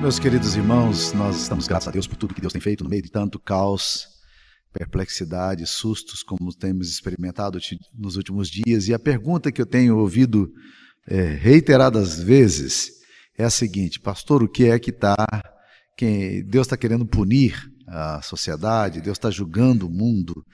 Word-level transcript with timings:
Meus 0.00 0.18
queridos 0.18 0.56
irmãos, 0.56 1.12
nós 1.12 1.42
estamos 1.42 1.68
graças 1.68 1.88
a 1.88 1.90
Deus 1.90 2.06
por 2.06 2.16
tudo 2.16 2.32
que 2.32 2.40
Deus 2.40 2.54
tem 2.54 2.60
feito 2.60 2.82
no 2.82 2.88
meio 2.88 3.02
de 3.02 3.10
tanto 3.10 3.38
caos, 3.38 4.08
perplexidade, 4.72 5.66
sustos, 5.66 6.22
como 6.22 6.54
temos 6.54 6.88
experimentado 6.88 7.58
nos 7.92 8.16
últimos 8.16 8.48
dias. 8.48 8.88
E 8.88 8.94
a 8.94 8.98
pergunta 8.98 9.52
que 9.52 9.60
eu 9.60 9.66
tenho 9.66 9.98
ouvido 9.98 10.50
é, 11.06 11.34
reiteradas 11.34 12.18
vezes 12.18 12.92
é 13.36 13.44
a 13.44 13.50
seguinte: 13.50 14.00
Pastor, 14.00 14.42
o 14.42 14.48
que 14.48 14.64
é 14.64 14.78
que 14.78 14.88
está. 14.88 15.14
Deus 16.46 16.66
está 16.66 16.78
querendo 16.78 17.04
punir 17.04 17.54
a 17.86 18.22
sociedade, 18.22 19.02
Deus 19.02 19.18
está 19.18 19.30
julgando 19.30 19.86
o 19.86 19.90
mundo. 19.90 20.32
O 20.32 20.44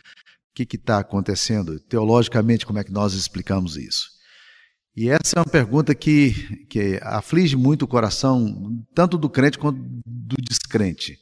que 0.55 0.77
está 0.77 0.99
acontecendo? 0.99 1.79
Teologicamente, 1.79 2.67
como 2.67 2.81
é 2.81 2.85
que 2.85 2.91
nós 2.91 3.15
explicamos 3.15 3.77
isso? 3.77 4.16
E 4.97 5.11
essa 5.11 5.37
é 5.37 5.39
uma 5.41 5.45
pergunta 5.45 5.95
que, 5.95 6.65
que 6.71 6.99
aflige 7.03 7.55
muito 7.55 7.83
o 7.83 7.89
coração, 7.89 8.83
tanto 8.95 9.19
do 9.19 9.29
crente 9.29 9.59
quanto 9.59 9.79
do 10.07 10.37
descrente. 10.41 11.19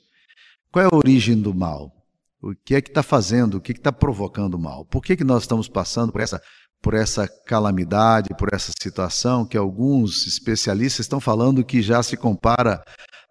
Qual 0.70 0.84
é 0.84 0.88
a 0.88 0.96
origem 0.96 1.40
do 1.40 1.52
mal? 1.52 1.92
O 2.40 2.54
que 2.54 2.76
é 2.76 2.80
que 2.80 2.90
está 2.90 3.02
fazendo? 3.02 3.56
O 3.56 3.60
que 3.60 3.72
está 3.72 3.90
provocando 3.90 4.54
o 4.54 4.58
mal? 4.60 4.84
Por 4.84 5.02
que, 5.02 5.16
que 5.16 5.24
nós 5.24 5.42
estamos 5.42 5.68
passando 5.68 6.12
por 6.12 6.20
essa, 6.20 6.40
por 6.80 6.94
essa 6.94 7.26
calamidade, 7.26 8.28
por 8.38 8.50
essa 8.52 8.70
situação 8.80 9.44
que 9.44 9.56
alguns 9.56 10.24
especialistas 10.24 11.06
estão 11.06 11.18
falando 11.18 11.64
que 11.64 11.82
já 11.82 12.00
se 12.00 12.16
compara 12.16 12.80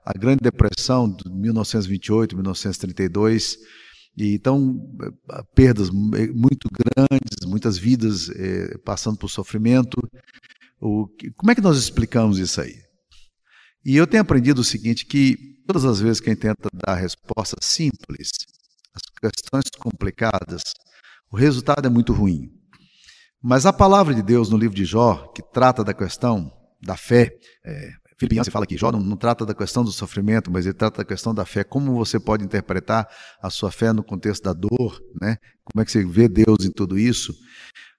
à 0.06 0.12
Grande 0.12 0.42
Depressão 0.42 1.10
de 1.10 1.23
1928, 1.30 2.36
1932? 2.36 3.58
E 4.16 4.35
então, 4.35 4.80
perdas 5.55 5.90
muito 5.90 6.70
grandes, 6.72 7.45
muitas 7.48 7.77
vidas 7.77 8.30
eh, 8.30 8.77
passando 8.86 9.17
por 9.17 9.30
sofrimento. 9.30 9.98
O, 10.80 11.08
como 11.36 11.52
é 11.52 11.55
que 11.55 11.62
nós 11.62 11.77
explicamos 11.77 12.38
isso 12.38 12.62
aí? 12.62 12.76
E 13.84 13.95
eu 13.95 14.05
tenho 14.05 14.22
aprendido 14.22 14.59
o 14.59 14.63
seguinte, 14.63 15.05
que 15.05 15.36
todas 15.66 15.84
as 15.84 15.99
vezes 15.99 16.20
que 16.20 16.30
a 16.30 16.34
gente 16.34 16.41
tenta 16.41 16.70
dar 16.73 16.95
respostas 16.95 17.66
simples, 17.66 18.30
as 18.94 19.31
questões 19.31 19.70
complicadas, 19.80 20.61
o 21.31 21.36
resultado 21.36 21.86
é 21.86 21.89
muito 21.89 22.14
ruim. 22.14 22.52
Mas 23.42 23.66
a 23.66 23.73
palavra 23.73 24.14
de 24.14 24.22
Deus 24.22 24.50
no 24.50 24.58
livro 24.58 24.75
de 24.75 24.86
Jó, 24.86 25.27
que 25.36 25.42
trata 25.42 25.83
da 25.83 25.94
questão 25.94 26.52
da 26.81 26.95
fé, 26.95 27.36
é, 27.66 27.92
Filipe 28.17 28.36
Yancey 28.36 28.52
fala 28.52 28.66
que 28.66 28.78
Jó 28.78 28.92
não, 28.92 29.00
não, 29.00 29.17
trata 29.17 29.45
da 29.45 29.53
questão 29.53 29.83
do 29.83 29.92
sofrimento, 29.92 30.52
mas 30.52 30.66
ele 30.66 30.73
trata 30.73 30.97
da 30.97 31.06
questão 31.06 31.33
da 31.33 31.45
fé. 31.45 31.64
Como 31.64 31.94
você 31.95 32.20
pode 32.20 32.44
interpretar 32.44 33.08
a 33.42 33.50
sua 33.50 33.72
fé 33.72 33.92
no 33.92 34.03
contexto 34.03 34.44
da 34.44 34.53
dor, 34.53 35.02
né? 35.20 35.38
Como 35.64 35.81
é 35.81 35.86
que 35.86 35.92
você 35.92 36.03
vê 36.05 36.28
Deus 36.28 36.66
em 36.66 36.72
tudo 36.72 36.97
isso? 36.97 37.33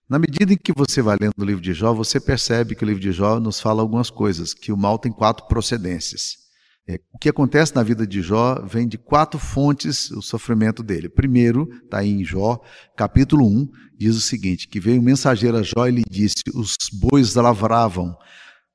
Na 0.09 0.19
medida 0.19 0.53
em 0.53 0.57
que 0.57 0.73
você 0.73 1.01
vai 1.01 1.17
lendo 1.19 1.35
o 1.39 1.45
livro 1.45 1.63
de 1.63 1.73
Jó, 1.73 1.95
você 1.95 2.21
percebe 2.21 2.75
que 2.75 2.85
o 2.85 2.87
livro 2.87 3.01
de 3.01 3.11
Jó 3.11 3.41
nos 3.41 3.61
fala 3.61 3.81
algumas 3.81 4.11
coisas, 4.11 4.53
que 4.53 4.71
o 4.71 4.77
mal 4.77 4.99
tem 4.99 5.11
quatro 5.11 5.47
procedências. 5.47 6.45
É, 6.87 7.01
o 7.11 7.19
que 7.19 7.31
acontece 7.31 7.75
na 7.75 7.83
vida 7.83 8.07
de 8.07 8.21
Jó 8.21 8.61
vem 8.67 8.87
de 8.87 8.99
quatro 8.99 9.41
fontes 9.41 10.11
o 10.11 10.21
sofrimento 10.21 10.83
dele. 10.83 11.09
Primeiro, 11.09 11.67
está 11.83 12.01
aí 12.01 12.11
em 12.11 12.23
Jó, 12.23 12.61
capítulo 12.95 13.47
1, 13.47 13.69
diz 13.97 14.17
o 14.17 14.21
seguinte: 14.21 14.69
que 14.69 14.79
veio 14.79 15.01
um 15.01 15.05
mensageiro 15.05 15.57
a 15.57 15.63
Jó 15.63 15.87
e 15.87 15.93
lhe 15.93 16.05
disse: 16.09 16.43
Os 16.53 16.77
bois 16.93 17.35
lavravam 17.35 18.15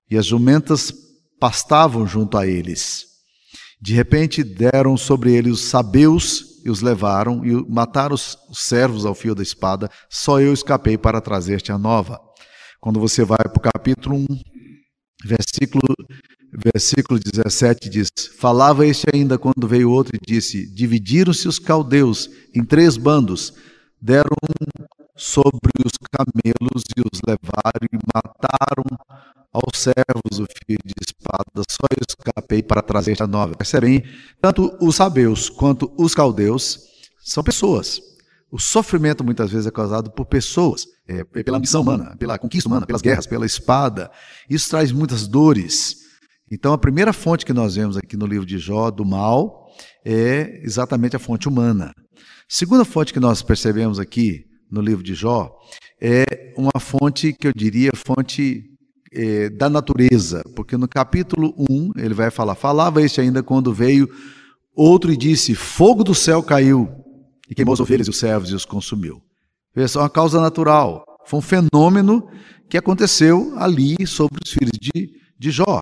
e 0.09 0.17
as 0.17 0.25
jumentas 0.25 0.91
pastavam 1.39 2.05
junto 2.05 2.37
a 2.37 2.45
eles. 2.45 3.05
De 3.81 3.93
repente 3.93 4.43
deram 4.43 4.97
sobre 4.97 5.33
eles 5.33 5.53
os 5.53 5.65
sabeus 5.65 6.61
e 6.65 6.69
os 6.69 6.81
levaram 6.81 7.45
e 7.45 7.53
mataram 7.69 8.13
os 8.15 8.37
servos 8.53 9.05
ao 9.05 9.15
fio 9.15 9.33
da 9.33 9.41
espada. 9.41 9.89
Só 10.09 10.41
eu 10.41 10.53
escapei 10.53 10.97
para 10.97 11.21
trazer-te 11.21 11.71
a 11.71 11.77
nova. 11.77 12.19
Quando 12.81 12.99
você 12.99 13.23
vai 13.23 13.37
para 13.37 13.57
o 13.57 13.61
capítulo 13.61 14.17
1, 14.17 14.25
versículo, 15.25 15.95
versículo 16.53 17.19
17 17.19 17.89
diz: 17.89 18.09
Falava 18.37 18.85
este 18.85 19.05
ainda 19.13 19.37
quando 19.37 19.67
veio 19.67 19.89
outro 19.89 20.15
e 20.15 20.25
disse: 20.25 20.65
Dividiram-se 20.73 21.47
os 21.47 21.59
caldeus 21.59 22.29
em 22.53 22.63
três 22.63 22.97
bandos, 22.97 23.53
deram 24.01 24.35
sobre 25.15 25.71
os 25.85 25.91
camelos 26.11 26.83
e 26.95 27.01
os 27.01 27.19
levaram 27.27 27.87
e 27.91 27.97
mataram 28.13 28.88
aos 29.63 29.79
servos 29.79 30.39
o 30.39 30.45
fio 30.65 30.77
de 30.85 30.93
espada, 31.01 31.63
só 31.69 31.85
eu 31.91 32.05
escapei 32.07 32.63
para 32.63 32.81
trazer 32.81 33.21
a 33.21 33.27
nova. 33.27 33.55
Percebem? 33.55 34.03
Tanto 34.41 34.77
os 34.81 34.95
sabeus 34.95 35.49
quanto 35.49 35.91
os 35.97 36.15
caldeus 36.15 36.79
são 37.23 37.43
pessoas. 37.43 38.01
O 38.51 38.59
sofrimento 38.59 39.23
muitas 39.23 39.51
vezes 39.51 39.67
é 39.67 39.71
causado 39.71 40.09
por 40.11 40.25
pessoas, 40.25 40.85
é, 41.07 41.23
pela 41.23 41.57
ambição 41.57 41.81
humana, 41.81 42.15
pela 42.17 42.39
conquista 42.39 42.67
humana, 42.67 42.85
pelas 42.85 43.01
guerras, 43.01 43.27
pela 43.27 43.45
espada. 43.45 44.09
Isso 44.49 44.69
traz 44.69 44.91
muitas 44.91 45.27
dores. 45.27 45.97
Então, 46.51 46.73
a 46.73 46.77
primeira 46.77 47.13
fonte 47.13 47.45
que 47.45 47.53
nós 47.53 47.75
vemos 47.75 47.95
aqui 47.95 48.17
no 48.17 48.25
livro 48.25 48.45
de 48.45 48.57
Jó 48.57 48.89
do 48.89 49.05
mal 49.05 49.67
é 50.03 50.61
exatamente 50.63 51.15
a 51.15 51.19
fonte 51.19 51.47
humana. 51.47 51.93
Segunda 52.47 52.83
fonte 52.83 53.13
que 53.13 53.19
nós 53.19 53.43
percebemos 53.43 53.99
aqui 53.99 54.45
no 54.71 54.81
livro 54.81 55.03
de 55.03 55.13
Jó 55.13 55.55
é 56.01 56.53
uma 56.57 56.79
fonte 56.79 57.33
que 57.33 57.47
eu 57.47 57.53
diria 57.53 57.91
fonte 57.93 58.63
é, 59.11 59.49
da 59.49 59.69
natureza, 59.69 60.43
porque 60.55 60.77
no 60.77 60.87
capítulo 60.87 61.53
1 61.69 61.91
ele 61.97 62.13
vai 62.13 62.29
falar: 62.29 62.55
Falava 62.55 63.01
este 63.01 63.21
ainda 63.21 63.41
quando 63.41 63.73
veio 63.73 64.09
outro 64.75 65.11
e 65.11 65.17
disse: 65.17 65.55
Fogo 65.55 66.03
do 66.03 66.15
céu 66.15 66.43
caiu 66.43 66.89
e 67.49 67.55
queimou 67.55 67.73
as 67.73 67.79
ovelhas 67.79 68.07
e 68.07 68.09
os 68.09 68.19
servos 68.19 68.49
e 68.49 68.55
os 68.55 68.65
consumiu. 68.65 69.21
Essa 69.75 69.99
é 69.99 70.01
uma 70.01 70.09
causa 70.09 70.41
natural, 70.41 71.03
foi 71.25 71.39
um 71.39 71.41
fenômeno 71.41 72.27
que 72.69 72.77
aconteceu 72.77 73.53
ali 73.57 73.95
sobre 74.05 74.39
os 74.43 74.51
filhos 74.51 74.77
de, 74.79 75.09
de 75.37 75.51
Jó. 75.51 75.81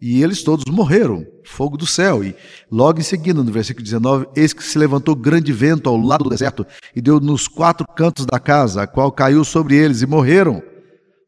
E 0.00 0.22
eles 0.22 0.42
todos 0.42 0.70
morreram, 0.70 1.24
fogo 1.44 1.78
do 1.78 1.86
céu. 1.86 2.22
E 2.22 2.36
logo 2.70 3.00
em 3.00 3.02
seguida, 3.02 3.42
no 3.42 3.50
versículo 3.50 3.82
19, 3.82 4.26
eis 4.36 4.52
que 4.52 4.62
se 4.62 4.78
levantou 4.78 5.16
grande 5.16 5.52
vento 5.52 5.88
ao 5.88 5.96
lado 5.96 6.24
do 6.24 6.30
deserto 6.30 6.66
e 6.94 7.00
deu 7.00 7.18
nos 7.18 7.48
quatro 7.48 7.86
cantos 7.86 8.26
da 8.26 8.38
casa, 8.38 8.82
a 8.82 8.86
qual 8.86 9.10
caiu 9.10 9.44
sobre 9.44 9.76
eles 9.76 10.02
e 10.02 10.06
morreram. 10.06 10.62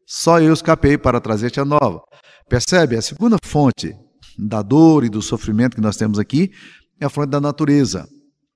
Só 0.09 0.39
eu 0.39 0.53
escapei 0.53 0.97
para 0.97 1.19
trazer-te 1.19 1.59
a 1.59 1.65
nova. 1.65 2.01
Percebe? 2.47 2.95
A 2.95 3.01
segunda 3.01 3.35
fonte 3.43 3.93
da 4.39 4.61
dor 4.61 5.03
e 5.03 5.09
do 5.09 5.21
sofrimento 5.21 5.75
que 5.75 5.81
nós 5.81 5.97
temos 5.97 6.17
aqui 6.17 6.49
é 6.97 7.05
a 7.05 7.09
fonte 7.09 7.29
da 7.29 7.41
natureza. 7.41 8.07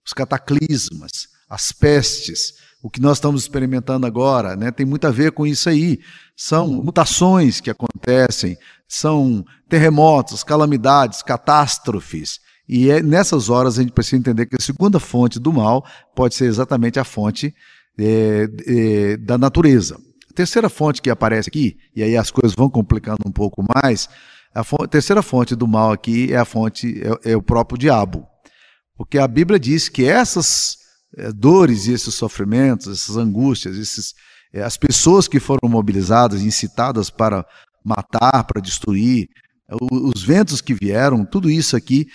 Os 0.06 0.14
cataclismas, 0.14 1.28
as 1.50 1.74
pestes, 1.74 2.54
o 2.82 2.90
que 2.90 3.02
nós 3.02 3.18
estamos 3.18 3.42
experimentando 3.42 4.08
agora, 4.08 4.56
né, 4.56 4.72
tem 4.72 4.86
muito 4.86 5.06
a 5.06 5.12
ver 5.12 5.34
com 5.34 5.46
isso 5.46 5.68
aí. 5.68 6.00
São 6.38 6.68
mutações 6.68 7.60
que 7.60 7.70
acontecem, 7.70 8.58
são 8.88 9.44
terremotos, 9.68 10.46
calamidades, 10.46 11.22
catástrofes. 11.22 12.40
E 12.66 12.90
é 12.90 13.04
nessas 13.04 13.50
horas 13.50 13.78
a 13.78 13.82
gente 13.82 13.92
precisa 13.92 14.16
entender 14.16 14.46
que 14.46 14.56
a 14.56 14.64
segunda 14.64 15.02
fonte 15.02 15.38
do 15.38 15.52
mal 15.52 15.86
pode 16.16 16.34
ser 16.34 16.46
exatamente 16.46 16.98
a 16.98 17.04
fonte 17.04 17.54
é, 18.00 18.48
é, 18.66 19.18
da 19.18 19.38
natureza. 19.38 19.98
Terceira 20.32 20.70
fonte 20.70 21.02
que 21.02 21.10
aparece 21.10 21.50
aqui, 21.50 21.78
e 21.96 22.04
aí 22.04 22.18
as 22.18 22.32
coisas 22.32 22.56
vão 22.56 22.70
complicando 22.70 23.20
um 23.26 23.32
pouco 23.32 23.64
mais, 23.76 24.10
a, 24.54 24.64
fonte, 24.64 24.88
terceira 24.90 25.22
fonte 25.22 25.56
do 25.56 25.68
mal 25.68 25.92
aqui 25.92 26.34
é 26.34 26.38
a 26.38 26.46
fonte, 26.46 27.02
é, 27.24 27.32
é, 27.32 27.38
o 27.38 27.42
próprio 27.42 27.78
diabo. 27.78 28.28
Porque 28.98 29.18
a 29.18 29.28
Bíblia 29.28 29.60
diz 29.60 29.88
que 29.88 30.04
essas 30.04 30.78
é, 31.18 31.32
dores 31.32 31.88
e 31.88 31.94
esses 31.94 32.14
sofrimentos, 32.14 32.88
essas 32.88 33.16
angústias, 33.16 33.78
esses, 33.78 34.14
é, 34.54 34.62
as 34.62 34.76
pessoas 34.76 35.28
que 35.28 35.40
foram 35.40 35.70
mobilizadas, 35.70 36.42
incitadas 36.42 37.10
para 37.10 37.46
matar, 37.84 38.44
para 38.44 38.62
destruir, 38.62 39.28
os 39.90 40.22
ventos 40.22 40.60
que 40.60 40.74
vieram, 40.74 41.24
tudo 41.24 41.50
isso 41.50 41.78
aqui 41.78 42.06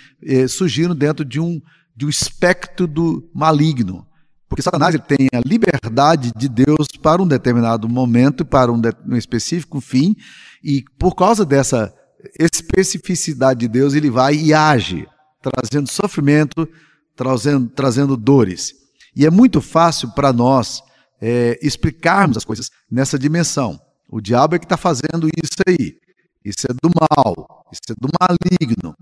surgiram 0.47 0.95
dentro 0.95 1.25
de 1.25 1.39
um, 1.39 1.59
de 1.95 2.05
um 2.05 2.09
espectro 2.09 2.85
do 2.85 3.27
maligno. 3.33 4.06
Porque 4.47 4.61
Satanás 4.61 4.95
ele 4.95 5.03
tem 5.03 5.27
a 5.33 5.41
liberdade 5.45 6.31
de 6.35 6.47
Deus 6.47 6.87
para 7.01 7.21
um 7.21 7.27
determinado 7.27 7.87
momento, 7.89 8.45
para 8.45 8.71
um, 8.71 8.79
de, 8.79 8.91
um 9.05 9.15
específico 9.15 9.81
fim, 9.81 10.15
e 10.63 10.83
por 10.97 11.15
causa 11.15 11.45
dessa 11.45 11.93
especificidade 12.39 13.59
de 13.59 13.67
Deus, 13.67 13.93
ele 13.93 14.09
vai 14.09 14.35
e 14.35 14.53
age, 14.53 15.07
trazendo 15.41 15.89
sofrimento, 15.91 16.67
trazendo, 17.15 17.69
trazendo 17.69 18.15
dores. 18.17 18.73
E 19.15 19.25
é 19.25 19.29
muito 19.29 19.61
fácil 19.61 20.11
para 20.11 20.31
nós 20.31 20.81
é, 21.21 21.59
explicarmos 21.61 22.37
as 22.37 22.45
coisas 22.45 22.69
nessa 22.89 23.17
dimensão. 23.17 23.79
O 24.09 24.21
diabo 24.21 24.55
é 24.55 24.59
que 24.59 24.65
está 24.65 24.77
fazendo 24.77 25.27
isso 25.27 25.57
aí. 25.67 25.97
Isso 26.45 26.65
é 26.69 26.73
do 26.73 26.89
mal, 26.89 27.65
isso 27.71 27.81
é 27.91 27.93
do 27.99 28.07
maligno. 28.19 28.95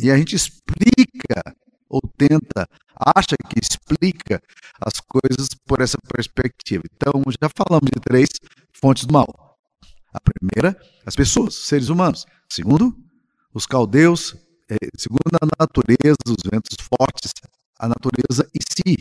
E 0.00 0.10
a 0.10 0.16
gente 0.16 0.34
explica 0.34 1.54
ou 1.88 2.00
tenta, 2.16 2.68
acha 2.98 3.36
que 3.48 3.60
explica 3.60 4.42
as 4.80 5.00
coisas 5.00 5.48
por 5.66 5.80
essa 5.80 5.98
perspectiva. 6.12 6.82
Então, 6.94 7.22
já 7.40 7.48
falamos 7.48 7.90
de 7.92 8.00
três 8.00 8.28
fontes 8.72 9.04
do 9.04 9.12
mal. 9.12 9.56
A 10.12 10.20
primeira, 10.20 10.78
as 11.06 11.14
pessoas, 11.14 11.54
seres 11.54 11.88
humanos. 11.88 12.26
Segundo, 12.48 12.96
os 13.52 13.66
caldeus. 13.66 14.36
É, 14.70 14.76
segundo, 14.98 15.20
a 15.40 15.46
natureza, 15.58 16.18
os 16.26 16.42
ventos 16.44 16.76
fortes, 16.78 17.32
a 17.78 17.88
natureza 17.88 18.46
em 18.54 18.60
si. 18.68 18.98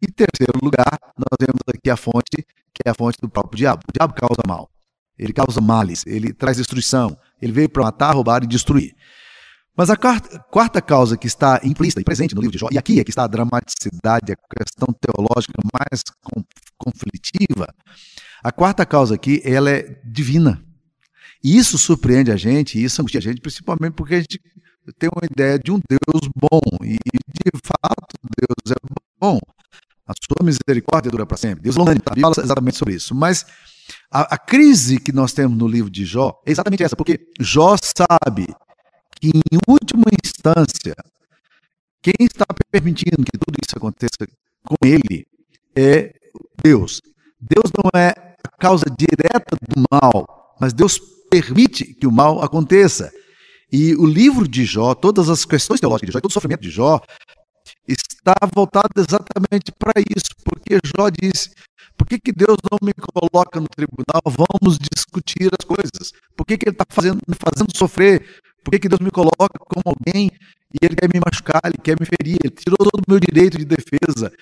E 0.00 0.06
terceiro 0.06 0.58
lugar, 0.62 0.98
nós 1.16 1.36
temos 1.38 1.60
aqui 1.66 1.90
a 1.90 1.96
fonte, 1.96 2.46
que 2.72 2.82
é 2.84 2.90
a 2.90 2.94
fonte 2.94 3.18
do 3.20 3.28
próprio 3.28 3.56
diabo. 3.56 3.82
O 3.88 3.92
diabo 3.92 4.14
causa 4.14 4.42
mal. 4.46 4.70
Ele 5.18 5.32
causa 5.32 5.60
males, 5.60 6.04
ele 6.06 6.32
traz 6.32 6.56
destruição. 6.56 7.16
Ele 7.40 7.52
veio 7.52 7.68
para 7.68 7.84
matar, 7.84 8.14
roubar 8.14 8.42
e 8.44 8.46
destruir. 8.46 8.94
Mas 9.76 9.90
a 9.90 9.96
quarta, 9.96 10.80
causa 10.80 11.16
que 11.16 11.26
está 11.26 11.60
implícita 11.64 12.00
e 12.00 12.04
presente 12.04 12.34
no 12.34 12.40
livro 12.40 12.52
de 12.52 12.58
Jó, 12.58 12.68
e 12.70 12.78
aqui 12.78 13.00
é 13.00 13.04
que 13.04 13.10
está 13.10 13.24
a 13.24 13.26
dramaticidade, 13.26 14.32
a 14.32 14.36
questão 14.56 14.94
teológica 15.00 15.60
mais 15.72 16.02
conflitiva, 16.78 17.66
a 18.42 18.52
quarta 18.52 18.86
causa 18.86 19.16
aqui, 19.16 19.42
ela 19.44 19.70
é 19.70 20.00
divina. 20.04 20.62
E 21.42 21.56
isso 21.56 21.76
surpreende 21.76 22.30
a 22.30 22.36
gente, 22.36 22.78
e 22.78 22.84
isso 22.84 23.02
angustia 23.02 23.18
a 23.18 23.22
gente, 23.22 23.40
principalmente 23.40 23.94
porque 23.94 24.14
a 24.14 24.20
gente 24.20 24.40
tem 24.98 25.10
uma 25.12 25.26
ideia 25.28 25.58
de 25.58 25.72
um 25.72 25.80
Deus 25.88 26.30
bom, 26.36 26.60
e 26.84 26.96
de 26.96 27.50
fato 27.64 28.16
Deus 28.38 28.76
é 28.76 28.94
bom. 29.20 29.40
A 30.06 30.12
sua 30.12 30.44
misericórdia 30.44 31.10
dura 31.10 31.26
para 31.26 31.36
sempre. 31.36 31.62
Deus 31.62 31.76
tá? 31.76 31.82
fala 32.20 32.34
exatamente 32.38 32.76
sobre 32.76 32.94
isso. 32.94 33.14
Mas 33.14 33.46
a, 34.10 34.34
a 34.34 34.38
crise 34.38 35.00
que 35.00 35.12
nós 35.12 35.32
temos 35.32 35.56
no 35.56 35.66
livro 35.66 35.90
de 35.90 36.04
Jó 36.04 36.40
é 36.46 36.52
exatamente 36.52 36.82
essa, 36.82 36.94
porque 36.94 37.26
Jó 37.40 37.74
sabe 37.82 38.46
que, 39.24 39.30
em 39.30 39.58
última 39.66 40.04
instância, 40.22 40.94
quem 42.02 42.14
está 42.20 42.44
permitindo 42.70 43.24
que 43.24 43.38
tudo 43.38 43.56
isso 43.64 43.76
aconteça 43.76 44.28
com 44.66 44.76
ele 44.84 45.26
é 45.74 46.14
Deus. 46.62 47.00
Deus 47.40 47.72
não 47.76 47.90
é 47.98 48.10
a 48.44 48.56
causa 48.58 48.84
direta 48.98 49.56
do 49.68 49.82
mal, 49.90 50.56
mas 50.60 50.74
Deus 50.74 50.98
permite 51.30 51.94
que 51.94 52.06
o 52.06 52.12
mal 52.12 52.42
aconteça. 52.42 53.10
E 53.72 53.94
o 53.94 54.04
livro 54.04 54.46
de 54.46 54.64
Jó, 54.64 54.94
todas 54.94 55.30
as 55.30 55.44
questões 55.44 55.80
teológicas 55.80 56.08
de 56.08 56.12
Jó, 56.12 56.20
todo 56.20 56.30
o 56.30 56.34
sofrimento 56.34 56.60
de 56.60 56.70
Jó, 56.70 57.00
está 57.88 58.34
voltado 58.54 58.90
exatamente 58.96 59.72
para 59.78 60.02
isso, 60.14 60.30
porque 60.44 60.78
Jó 60.96 61.08
disse: 61.08 61.50
por 61.96 62.06
que, 62.06 62.18
que 62.18 62.32
Deus 62.32 62.56
não 62.70 62.78
me 62.82 62.92
coloca 62.92 63.60
no 63.60 63.68
tribunal? 63.68 64.22
Vamos 64.26 64.78
discutir 64.78 65.48
as 65.58 65.64
coisas. 65.64 66.12
Por 66.36 66.44
que, 66.44 66.58
que 66.58 66.68
Ele 66.68 66.74
está 66.74 66.84
fazendo, 66.88 67.20
me 67.26 67.34
fazendo 67.34 67.76
sofrer? 67.76 68.42
Por 68.64 68.70
que, 68.70 68.78
que 68.78 68.88
Deus 68.88 69.00
me 69.00 69.10
coloca 69.10 69.58
como 69.58 69.82
alguém 69.84 70.30
e 70.72 70.84
Ele 70.84 70.96
quer 70.96 71.08
me 71.12 71.20
machucar, 71.24 71.60
Ele 71.64 71.78
quer 71.82 71.96
me 72.00 72.06
ferir? 72.06 72.38
Ele 72.42 72.54
tirou 72.54 72.78
todo 72.78 73.02
o 73.06 73.10
meu 73.10 73.20
direito 73.20 73.58
de 73.58 73.64
defesa. 73.64 74.32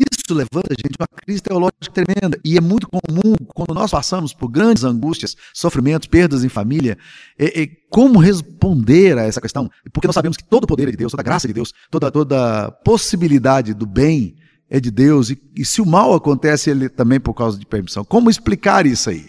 Isso 0.00 0.34
levanta, 0.34 0.74
gente, 0.74 0.96
uma 0.98 1.06
crise 1.06 1.42
teológica 1.42 1.90
tremenda. 1.92 2.40
E 2.44 2.56
é 2.56 2.60
muito 2.60 2.88
comum, 2.88 3.34
quando 3.54 3.74
nós 3.74 3.90
passamos 3.90 4.32
por 4.32 4.48
grandes 4.48 4.84
angústias, 4.84 5.36
sofrimentos, 5.52 6.08
perdas 6.08 6.44
em 6.44 6.48
família, 6.48 6.96
é, 7.38 7.62
é, 7.62 7.66
como 7.90 8.18
responder 8.18 9.18
a 9.18 9.24
essa 9.24 9.40
questão? 9.40 9.70
Porque 9.92 10.08
nós 10.08 10.14
sabemos 10.14 10.36
que 10.36 10.44
todo 10.44 10.64
o 10.64 10.66
poder 10.66 10.88
é 10.88 10.90
de 10.90 10.96
Deus, 10.96 11.12
toda 11.12 11.22
a 11.22 11.24
graça 11.24 11.46
é 11.46 11.48
de 11.48 11.54
Deus, 11.54 11.74
toda, 11.90 12.10
toda 12.10 12.70
possibilidade 12.84 13.74
do 13.74 13.84
bem 13.84 14.36
é 14.70 14.80
de 14.80 14.90
Deus. 14.90 15.28
E, 15.28 15.38
e 15.54 15.64
se 15.64 15.82
o 15.82 15.86
mal 15.86 16.14
acontece, 16.14 16.70
ele 16.70 16.88
também 16.88 17.20
por 17.20 17.34
causa 17.34 17.58
de 17.58 17.66
permissão. 17.66 18.04
Como 18.04 18.30
explicar 18.30 18.86
isso 18.86 19.10
aí? 19.10 19.26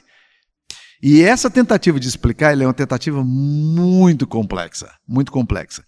E 1.06 1.22
essa 1.22 1.52
tentativa 1.52 2.00
de 2.00 2.08
explicar 2.08 2.58
é 2.58 2.66
uma 2.66 2.74
tentativa 2.74 3.22
muito 3.26 4.26
complexa, 4.26 4.90
muito 5.06 5.34
complexa. 5.34 5.84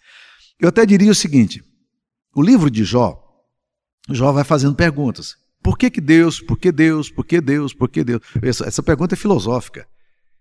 Eu 0.60 0.68
até 0.68 0.86
diria 0.86 1.10
o 1.10 1.16
seguinte: 1.16 1.64
o 2.36 2.42
livro 2.42 2.70
de 2.70 2.84
Jó, 2.84 3.18
Jó 4.10 4.34
vai 4.34 4.44
fazendo 4.44 4.76
perguntas. 4.76 5.38
Por 5.64 5.78
que, 5.78 5.90
que 5.90 6.02
Deus? 6.02 6.42
Por 6.42 6.60
que 6.60 6.70
Deus? 6.70 7.10
Por 7.10 7.26
que 7.26 7.40
Deus? 7.40 7.74
Por 7.74 7.88
que 7.88 8.04
Deus? 8.04 8.22
Essa, 8.42 8.66
essa 8.66 8.84
pergunta 8.84 9.16
é 9.16 9.18
filosófica. 9.18 9.88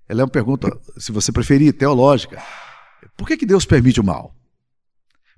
Ela 0.08 0.22
é 0.22 0.24
uma 0.24 0.30
pergunta, 0.30 0.68
se 0.98 1.12
você 1.12 1.30
preferir, 1.30 1.72
teológica. 1.72 2.42
Por 3.16 3.28
que, 3.28 3.36
que 3.36 3.46
Deus 3.46 3.64
permite 3.64 4.00
o 4.00 4.04
mal? 4.04 4.34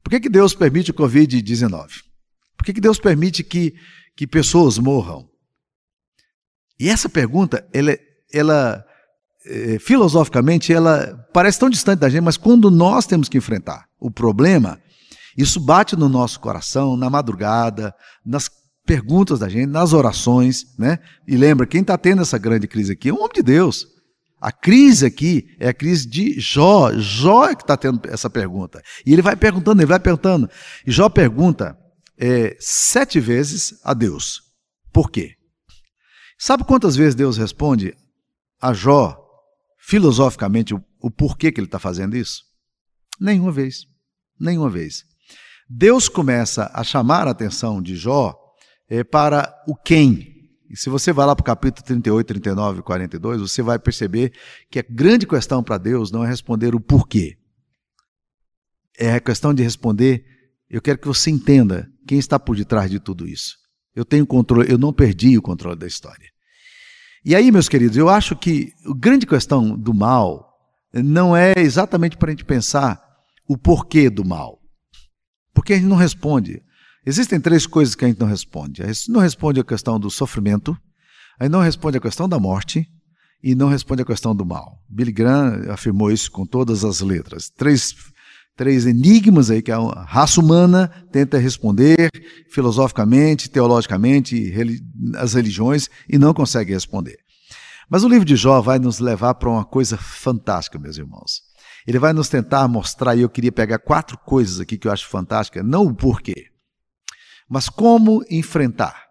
Por 0.03 0.09
que, 0.09 0.19
que 0.19 0.31
Deus 0.31 0.55
permite 0.55 0.93
o 0.93 0.95
Covid-19? 0.95 1.89
Por 2.57 2.65
que, 2.65 2.73
que 2.73 2.81
Deus 2.81 2.99
permite 2.99 3.45
que, 3.45 3.75
que 4.17 4.27
pessoas 4.27 4.79
morram? 4.79 5.29
E 6.81 6.89
essa 6.89 7.09
pergunta, 7.09 7.69
ela, 7.73 7.97
ela 8.33 8.87
é, 9.47 9.79
filosoficamente, 9.79 10.73
ela 10.73 11.27
parece 11.33 11.59
tão 11.59 11.71
distante 11.71 12.01
da 12.01 12.09
gente, 12.09 12.23
mas 12.23 12.37
quando 12.37 12.71
nós 12.71 13.07
temos 13.07 13.29
que 13.29 13.39
enfrentar 13.39 13.87
o 13.99 14.11
problema, 14.11 14.81
isso 15.37 15.61
bate 15.61 15.97
no 15.97 16.09
nosso 16.09 16.41
coração, 16.41 16.97
na 16.97 17.11
madrugada, 17.11 17.95
nas 18.25 18.51
perguntas 18.87 19.39
da 19.39 19.49
gente, 19.49 19.67
nas 19.67 19.93
orações, 19.93 20.65
né? 20.79 20.99
E 21.27 21.37
lembra, 21.37 21.67
quem 21.67 21.81
está 21.81 21.99
tendo 21.99 22.23
essa 22.23 22.39
grande 22.39 22.67
crise 22.67 22.93
aqui 22.93 23.09
é 23.09 23.13
um 23.13 23.19
homem 23.19 23.35
de 23.35 23.43
Deus. 23.43 23.87
A 24.41 24.53
crise 24.53 25.07
aqui 25.07 25.47
é 25.59 25.69
a 25.69 25.75
crise 25.75 26.07
de 26.09 26.39
Jó. 26.39 26.93
Jó 26.93 27.49
é 27.49 27.55
que 27.55 27.63
está 27.63 27.77
tendo 27.77 28.01
essa 28.09 28.31
pergunta. 28.31 28.81
E 29.05 29.13
ele 29.13 29.23
vai 29.23 29.35
perguntando, 29.35 29.81
ele 29.81 29.89
vai 29.89 29.99
perguntando. 29.99 30.49
E 30.87 30.91
Jó 30.91 31.09
pergunta 31.09 31.77
é, 32.19 32.57
sete 32.61 33.19
vezes 33.19 33.75
a 33.83 33.93
Deus. 33.93 34.43
Por 34.93 35.11
quê? 35.11 35.33
Sabe 36.39 36.65
quantas 36.65 36.97
vezes 36.97 37.15
Deus 37.15 37.37
responde 37.37 37.95
a 38.61 38.73
Jó, 38.73 39.26
filosoficamente, 39.87 40.75
o, 40.75 40.83
o 41.01 41.11
porquê 41.11 41.53
que 41.53 41.61
ele 41.61 41.67
está 41.67 41.79
fazendo 41.79 42.17
isso? 42.17 42.43
Nenhuma 43.21 43.53
vez. 43.53 43.87
Nenhuma 44.39 44.69
vez. 44.69 45.05
Deus 45.69 46.09
começa 46.09 46.71
a 46.75 46.83
chamar 46.85 47.27
a 47.27 47.31
atenção 47.31 47.81
de 47.81 47.97
Jó 47.97 48.35
é, 48.89 49.03
para 49.05 49.55
o 49.67 49.75
quem. 49.75 50.35
E 50.69 50.77
se 50.77 50.89
você 50.89 51.13
vai 51.13 51.27
lá 51.27 51.35
para 51.35 51.43
o 51.43 51.47
capítulo 51.47 51.85
38, 51.87 52.27
39 52.27 52.81
e 52.81 52.83
42, 52.83 53.41
você 53.41 53.63
vai 53.63 53.79
perceber 53.79 54.33
que 54.71 54.79
a 54.79 54.85
grande 54.89 55.27
questão 55.27 55.63
para 55.63 55.79
Deus 55.79 56.11
não 56.11 56.25
é 56.25 56.29
responder 56.29 56.75
o 56.75 56.81
porquê. 56.81 57.39
É 58.99 59.13
a 59.13 59.21
questão 59.21 59.55
de 59.55 59.63
responder 59.63 60.25
eu 60.69 60.83
quero 60.83 60.99
que 60.99 61.07
você 61.07 61.31
entenda 61.31 61.89
quem 62.07 62.19
está 62.19 62.39
por 62.39 62.57
detrás 62.57 62.91
de 62.91 62.99
tudo 62.99 63.27
isso. 63.27 63.57
Eu 63.95 64.05
tenho 64.05 64.27
controle, 64.27 64.71
eu 64.71 64.77
não 64.77 64.93
perdi 64.93 65.39
o 65.39 65.43
controle 65.43 65.79
da 65.79 65.87
história. 65.87 66.29
E 67.29 67.35
aí, 67.35 67.51
meus 67.51 67.69
queridos, 67.69 67.97
eu 67.97 68.09
acho 68.09 68.37
que 68.37 68.73
a 68.89 68.97
grande 68.97 69.27
questão 69.27 69.77
do 69.77 69.93
mal 69.93 70.49
não 70.95 71.37
é 71.37 71.55
exatamente 71.57 72.17
para 72.17 72.29
a 72.29 72.31
gente 72.31 72.45
pensar 72.45 73.03
o 73.49 73.59
porquê 73.59 74.09
do 74.09 74.25
mal. 74.25 74.61
Porque 75.53 75.73
a 75.73 75.77
gente 75.77 75.89
não 75.89 75.97
responde. 75.97 76.63
Existem 77.05 77.41
três 77.41 77.67
coisas 77.67 77.97
que 77.97 78.05
a 78.05 78.09
gente 78.09 78.21
não 78.21 78.29
responde. 78.29 78.81
A 78.81 78.93
gente 78.93 79.11
não 79.11 79.19
responde 79.19 79.59
a 79.59 79.65
questão 79.65 79.99
do 79.99 80.09
sofrimento, 80.09 80.79
a 81.41 81.43
gente 81.43 81.53
não 81.53 81.63
responde 81.63 81.99
a 81.99 82.01
questão 82.01 82.29
da 82.29 82.39
morte 82.39 82.89
e 83.43 83.57
não 83.57 83.69
responde 83.69 84.03
a 84.03 84.07
questão 84.07 84.33
do 84.33 84.47
mal. 84.47 84.81
Billy 84.89 85.11
Graham 85.11 85.69
afirmou 85.73 86.13
isso 86.13 86.31
com 86.31 86.47
todas 86.47 86.85
as 86.85 87.01
letras. 87.01 87.51
Três 87.51 87.93
três 88.57 88.87
enigmas 88.87 89.51
aí 89.51 89.61
que 89.61 89.71
a 89.71 89.79
raça 90.05 90.41
humana 90.41 90.89
tenta 91.13 91.39
responder 91.39 92.11
filosoficamente, 92.51 93.51
teologicamente, 93.51 94.53
as 95.17 95.35
religiões 95.35 95.89
e 96.09 96.19
não 96.19 96.33
consegue 96.33 96.73
responder. 96.73 97.19
Mas 97.89 98.03
o 98.03 98.09
livro 98.09 98.25
de 98.25 98.35
Jó 98.35 98.61
vai 98.61 98.79
nos 98.79 98.99
levar 98.99 99.35
para 99.35 99.51
uma 99.51 99.65
coisa 99.65 99.97
fantástica, 99.97 100.79
meus 100.79 100.97
irmãos. 100.97 101.43
Ele 101.87 101.99
vai 101.99 102.13
nos 102.13 102.29
tentar 102.29 102.67
mostrar, 102.67 103.15
e 103.15 103.21
eu 103.21 103.29
queria 103.29 103.53
pegar 103.53 103.79
quatro 103.79 104.19
coisas 104.19 104.59
aqui 104.59 104.77
que 104.77 104.89
eu 104.89 104.93
acho 104.93 105.07
fantásticas, 105.07 105.65
não 105.65 105.85
o 105.85 105.95
porquê, 105.95 106.47
mas 107.49 107.69
como 107.69 108.25
enfrentar 108.29 109.07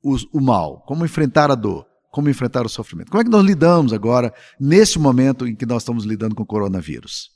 o, 0.00 0.16
o 0.32 0.40
mal, 0.40 0.84
como 0.86 1.04
enfrentar 1.04 1.50
a 1.50 1.56
dor, 1.56 1.84
como 2.12 2.28
enfrentar 2.28 2.64
o 2.64 2.68
sofrimento. 2.68 3.10
Como 3.10 3.20
é 3.20 3.24
que 3.24 3.30
nós 3.30 3.44
lidamos 3.44 3.92
agora, 3.92 4.32
nesse 4.60 4.98
momento 4.98 5.46
em 5.46 5.56
que 5.56 5.66
nós 5.66 5.82
estamos 5.82 6.04
lidando 6.04 6.36
com 6.36 6.44
o 6.44 6.46
coronavírus? 6.46 7.30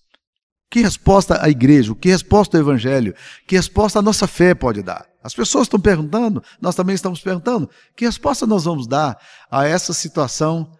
Que 0.70 0.80
resposta 0.80 1.42
a 1.42 1.48
igreja, 1.48 1.94
que 1.94 2.08
resposta 2.08 2.56
o 2.56 2.60
evangelho, 2.60 3.14
que 3.46 3.56
resposta 3.56 4.00
a 4.00 4.02
nossa 4.02 4.26
fé 4.26 4.54
pode 4.54 4.82
dar? 4.82 5.06
As 5.22 5.34
pessoas 5.34 5.64
estão 5.64 5.78
perguntando, 5.78 6.42
nós 6.60 6.74
também 6.74 6.94
estamos 6.94 7.20
perguntando, 7.20 7.68
que 7.96 8.04
resposta 8.04 8.46
nós 8.46 8.64
vamos 8.64 8.86
dar 8.86 9.16
a 9.50 9.66
essa 9.66 9.92
situação 9.92 10.72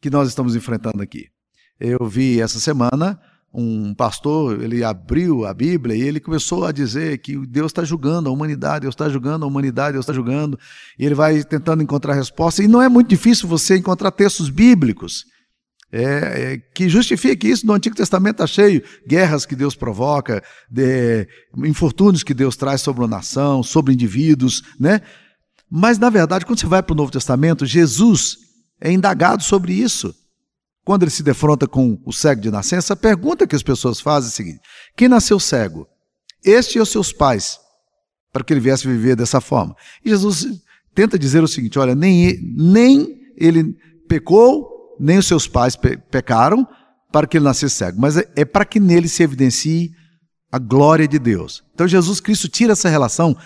que 0.00 0.10
nós 0.10 0.28
estamos 0.28 0.54
enfrentando 0.54 1.02
aqui? 1.02 1.26
Eu 1.78 2.06
vi 2.06 2.40
essa 2.40 2.58
semana 2.60 3.20
um 3.52 3.94
pastor, 3.94 4.62
ele 4.62 4.84
abriu 4.84 5.46
a 5.46 5.54
Bíblia 5.54 5.96
e 5.96 6.02
ele 6.02 6.20
começou 6.20 6.66
a 6.66 6.72
dizer 6.72 7.18
que 7.18 7.36
Deus 7.46 7.70
está 7.70 7.84
julgando 7.84 8.28
a 8.28 8.32
humanidade, 8.32 8.82
Deus 8.82 8.94
está 8.94 9.08
julgando 9.08 9.44
a 9.44 9.48
humanidade, 9.48 9.92
Deus 9.94 10.04
está 10.04 10.12
julgando, 10.12 10.58
e 10.98 11.06
ele 11.06 11.14
vai 11.14 11.42
tentando 11.42 11.82
encontrar 11.82 12.14
resposta. 12.14 12.62
E 12.62 12.68
não 12.68 12.82
é 12.82 12.88
muito 12.88 13.08
difícil 13.08 13.48
você 13.48 13.76
encontrar 13.76 14.10
textos 14.10 14.50
bíblicos 14.50 15.24
é, 15.98 16.52
é, 16.52 16.58
que 16.58 16.90
justifique 16.90 17.48
isso 17.48 17.66
no 17.66 17.72
Antigo 17.72 17.96
Testamento 17.96 18.34
está 18.34 18.46
cheio, 18.46 18.82
guerras 19.06 19.46
que 19.46 19.56
Deus 19.56 19.74
provoca, 19.74 20.42
de, 20.70 21.26
infortúnios 21.64 22.22
que 22.22 22.34
Deus 22.34 22.54
traz 22.54 22.82
sobre 22.82 23.00
uma 23.00 23.08
nação, 23.08 23.62
sobre 23.62 23.94
indivíduos, 23.94 24.62
né? 24.78 25.00
Mas, 25.70 25.98
na 25.98 26.10
verdade, 26.10 26.44
quando 26.44 26.60
você 26.60 26.66
vai 26.66 26.82
para 26.82 26.92
o 26.92 26.96
Novo 26.96 27.10
Testamento, 27.10 27.64
Jesus 27.64 28.36
é 28.78 28.92
indagado 28.92 29.42
sobre 29.42 29.72
isso. 29.72 30.14
Quando 30.84 31.02
ele 31.02 31.10
se 31.10 31.22
defronta 31.22 31.66
com 31.66 31.98
o 32.04 32.12
cego 32.12 32.42
de 32.42 32.50
nascença, 32.50 32.92
a 32.92 32.96
pergunta 32.96 33.46
que 33.46 33.56
as 33.56 33.62
pessoas 33.62 33.98
fazem 33.98 34.28
é 34.28 34.30
a 34.30 34.32
seguinte: 34.32 34.60
quem 34.94 35.08
nasceu 35.08 35.40
cego? 35.40 35.88
Este 36.44 36.76
e 36.76 36.80
os 36.80 36.90
seus 36.90 37.10
pais, 37.10 37.58
para 38.32 38.44
que 38.44 38.52
ele 38.52 38.60
viesse 38.60 38.86
viver 38.86 39.16
dessa 39.16 39.40
forma. 39.40 39.74
E 40.04 40.10
Jesus 40.10 40.46
tenta 40.94 41.18
dizer 41.18 41.42
o 41.42 41.48
seguinte: 41.48 41.78
olha, 41.78 41.94
nem, 41.94 42.38
nem 42.54 43.18
ele 43.36 43.74
pecou, 44.06 44.75
nem 44.98 45.18
os 45.18 45.26
seus 45.26 45.46
pais 45.46 45.76
pe 45.76 45.96
pecaram 45.96 46.66
para 47.12 47.26
que 47.26 47.36
ele 47.36 47.44
nascesse 47.44 47.76
cego, 47.76 48.00
mas 48.00 48.16
é, 48.16 48.28
é 48.36 48.44
para 48.44 48.64
que 48.64 48.80
nele 48.80 49.08
se 49.08 49.22
evidencie 49.22 49.90
a 50.50 50.58
glória 50.58 51.06
de 51.06 51.18
Deus. 51.18 51.64
Então 51.74 51.86
Jesus 51.86 52.20
Cristo 52.20 52.48
tira 52.48 52.72
essa 52.72 52.88
relação 52.88 53.36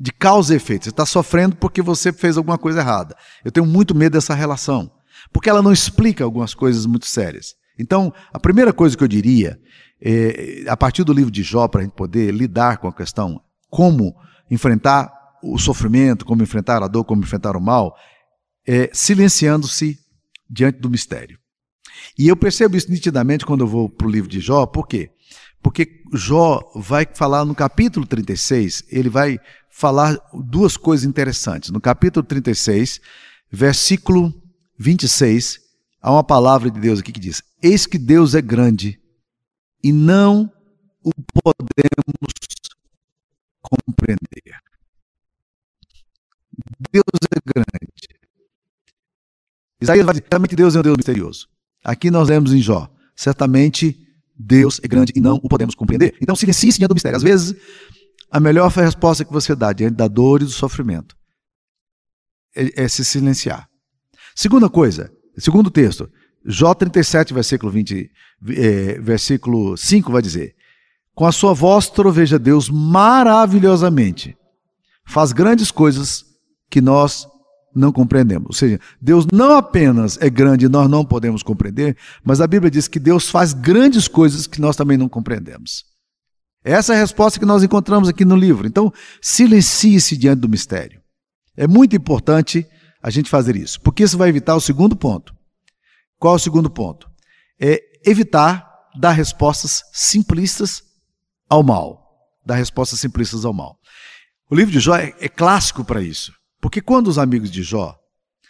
de 0.00 0.12
causa 0.12 0.54
e 0.54 0.56
efeito. 0.56 0.84
Você 0.84 0.90
está 0.90 1.04
sofrendo 1.04 1.56
porque 1.56 1.82
você 1.82 2.12
fez 2.12 2.36
alguma 2.36 2.56
coisa 2.56 2.80
errada. 2.80 3.14
Eu 3.44 3.52
tenho 3.52 3.66
muito 3.66 3.94
medo 3.94 4.14
dessa 4.14 4.34
relação, 4.34 4.90
porque 5.32 5.50
ela 5.50 5.62
não 5.62 5.72
explica 5.72 6.24
algumas 6.24 6.54
coisas 6.54 6.86
muito 6.86 7.06
sérias. 7.06 7.54
Então, 7.78 8.12
a 8.32 8.38
primeira 8.38 8.72
coisa 8.72 8.96
que 8.96 9.04
eu 9.04 9.08
diria 9.08 9.58
é, 10.02 10.64
a 10.66 10.76
partir 10.76 11.04
do 11.04 11.12
livro 11.12 11.30
de 11.30 11.42
Jó, 11.42 11.68
para 11.68 11.82
a 11.82 11.84
gente 11.84 11.94
poder 11.94 12.32
lidar 12.32 12.78
com 12.78 12.88
a 12.88 12.92
questão 12.92 13.40
como 13.68 14.14
enfrentar 14.50 15.12
o 15.42 15.58
sofrimento, 15.58 16.24
como 16.24 16.42
enfrentar 16.42 16.82
a 16.82 16.88
dor, 16.88 17.04
como 17.04 17.22
enfrentar 17.22 17.56
o 17.56 17.60
mal, 17.60 17.94
é, 18.66 18.90
silenciando-se 18.92 19.98
diante 20.50 20.80
do 20.80 20.90
mistério. 20.90 21.38
E 22.18 22.28
eu 22.28 22.36
percebo 22.36 22.76
isso 22.76 22.90
nitidamente 22.90 23.46
quando 23.46 23.60
eu 23.60 23.68
vou 23.68 23.88
para 23.88 24.06
o 24.06 24.10
livro 24.10 24.28
de 24.28 24.40
Jó, 24.40 24.66
por 24.66 24.86
quê? 24.86 25.10
Porque 25.62 26.02
Jó 26.12 26.60
vai 26.74 27.06
falar 27.14 27.44
no 27.44 27.54
capítulo 27.54 28.06
36, 28.06 28.84
ele 28.88 29.08
vai 29.08 29.38
falar 29.70 30.18
duas 30.32 30.76
coisas 30.76 31.06
interessantes. 31.06 31.70
No 31.70 31.80
capítulo 31.80 32.24
36, 32.24 33.00
versículo 33.50 34.32
26, 34.78 35.60
há 36.00 36.10
uma 36.12 36.24
palavra 36.24 36.70
de 36.70 36.80
Deus 36.80 37.00
aqui 37.00 37.12
que 37.12 37.20
diz: 37.20 37.42
Eis 37.62 37.86
que 37.86 37.98
Deus 37.98 38.34
é 38.34 38.40
grande 38.40 38.98
e 39.82 39.92
não 39.92 40.50
o 41.02 41.10
podemos 41.12 42.32
compreender. 43.60 44.60
Deus 46.90 47.04
é 47.30 47.40
grande. 47.44 47.69
Isaías 49.80 50.04
vai 50.04 50.14
dizer, 50.14 50.24
certamente 50.24 50.56
Deus 50.56 50.76
é 50.76 50.78
um 50.80 50.82
Deus 50.82 50.96
misterioso. 50.96 51.48
Aqui 51.84 52.10
nós 52.10 52.28
lemos 52.28 52.52
em 52.52 52.60
Jó, 52.60 52.88
certamente 53.16 53.98
Deus 54.38 54.80
é 54.82 54.88
grande 54.88 55.12
e 55.16 55.20
não 55.20 55.36
o 55.42 55.48
podemos 55.48 55.74
compreender. 55.74 56.14
Então 56.20 56.36
silencie-se 56.36 56.78
diante 56.78 56.90
do 56.90 56.94
mistério. 56.94 57.16
Às 57.16 57.22
vezes, 57.22 57.54
a 58.30 58.38
melhor 58.38 58.70
resposta 58.70 59.24
que 59.24 59.32
você 59.32 59.54
dá 59.54 59.72
diante 59.72 59.96
da 59.96 60.08
dor 60.08 60.42
e 60.42 60.44
do 60.44 60.50
sofrimento 60.50 61.16
é, 62.54 62.84
é 62.84 62.88
se 62.88 63.04
silenciar. 63.04 63.68
Segunda 64.34 64.68
coisa, 64.68 65.12
segundo 65.36 65.70
texto, 65.70 66.08
Jó 66.44 66.72
37, 66.72 67.34
versículo 67.34 67.70
20, 67.70 68.10
é, 68.56 69.00
versículo 69.00 69.76
5 69.76 70.10
vai 70.10 70.22
dizer: 70.22 70.54
Com 71.14 71.26
a 71.26 71.32
sua 71.32 71.52
voz 71.52 71.88
troveja 71.88 72.38
Deus 72.38 72.70
maravilhosamente, 72.70 74.36
faz 75.04 75.32
grandes 75.32 75.70
coisas 75.70 76.24
que 76.70 76.80
nós 76.80 77.26
não 77.74 77.92
compreendemos. 77.92 78.46
Ou 78.48 78.52
seja, 78.54 78.80
Deus 79.00 79.26
não 79.32 79.56
apenas 79.56 80.18
é 80.20 80.28
grande 80.28 80.66
e 80.66 80.68
nós 80.68 80.88
não 80.88 81.04
podemos 81.04 81.42
compreender, 81.42 81.96
mas 82.24 82.40
a 82.40 82.46
Bíblia 82.46 82.70
diz 82.70 82.88
que 82.88 82.98
Deus 82.98 83.28
faz 83.28 83.52
grandes 83.52 84.08
coisas 84.08 84.46
que 84.46 84.60
nós 84.60 84.76
também 84.76 84.96
não 84.96 85.08
compreendemos. 85.08 85.84
Essa 86.62 86.92
é 86.92 86.96
a 86.96 87.00
resposta 87.00 87.38
que 87.38 87.46
nós 87.46 87.62
encontramos 87.62 88.08
aqui 88.08 88.24
no 88.24 88.36
livro. 88.36 88.66
Então, 88.66 88.92
silencie-se 89.22 90.16
diante 90.16 90.40
do 90.40 90.48
mistério. 90.48 91.00
É 91.56 91.66
muito 91.66 91.96
importante 91.96 92.66
a 93.02 93.10
gente 93.10 93.30
fazer 93.30 93.56
isso, 93.56 93.80
porque 93.80 94.02
isso 94.02 94.18
vai 94.18 94.28
evitar 94.28 94.54
o 94.54 94.60
segundo 94.60 94.94
ponto. 94.94 95.34
Qual 96.18 96.34
é 96.34 96.36
o 96.36 96.40
segundo 96.40 96.70
ponto? 96.70 97.08
É 97.58 97.80
evitar 98.04 98.68
dar 98.98 99.12
respostas 99.12 99.82
simplistas 99.92 100.82
ao 101.48 101.62
mal. 101.62 101.98
Dar 102.44 102.56
respostas 102.56 103.00
simplistas 103.00 103.44
ao 103.44 103.54
mal. 103.54 103.78
O 104.50 104.54
livro 104.54 104.72
de 104.72 104.80
Jó 104.80 104.96
é, 104.96 105.14
é 105.18 105.28
clássico 105.28 105.84
para 105.84 106.02
isso. 106.02 106.32
Porque 106.60 106.80
quando 106.80 107.08
os 107.08 107.18
amigos 107.18 107.50
de 107.50 107.62
Jó 107.62 107.96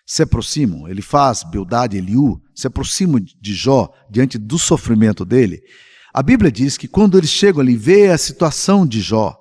se 0.06 0.22
aproximam, 0.22 0.88
ele 0.88 1.02
faz, 1.02 1.44
Bildad 1.44 1.94
e 1.94 1.98
Eliú, 1.98 2.40
se 2.54 2.66
aproximam 2.66 3.20
de 3.20 3.54
Jó 3.54 3.88
diante 4.10 4.38
do 4.38 4.58
sofrimento 4.58 5.24
dele, 5.24 5.60
a 6.12 6.22
Bíblia 6.22 6.50
diz 6.50 6.76
que 6.76 6.88
quando 6.88 7.16
eles 7.16 7.30
chegam 7.30 7.60
ali 7.60 7.74
e 7.74 7.76
vê 7.76 8.10
a 8.10 8.18
situação 8.18 8.84
de 8.84 9.00
Jó, 9.00 9.38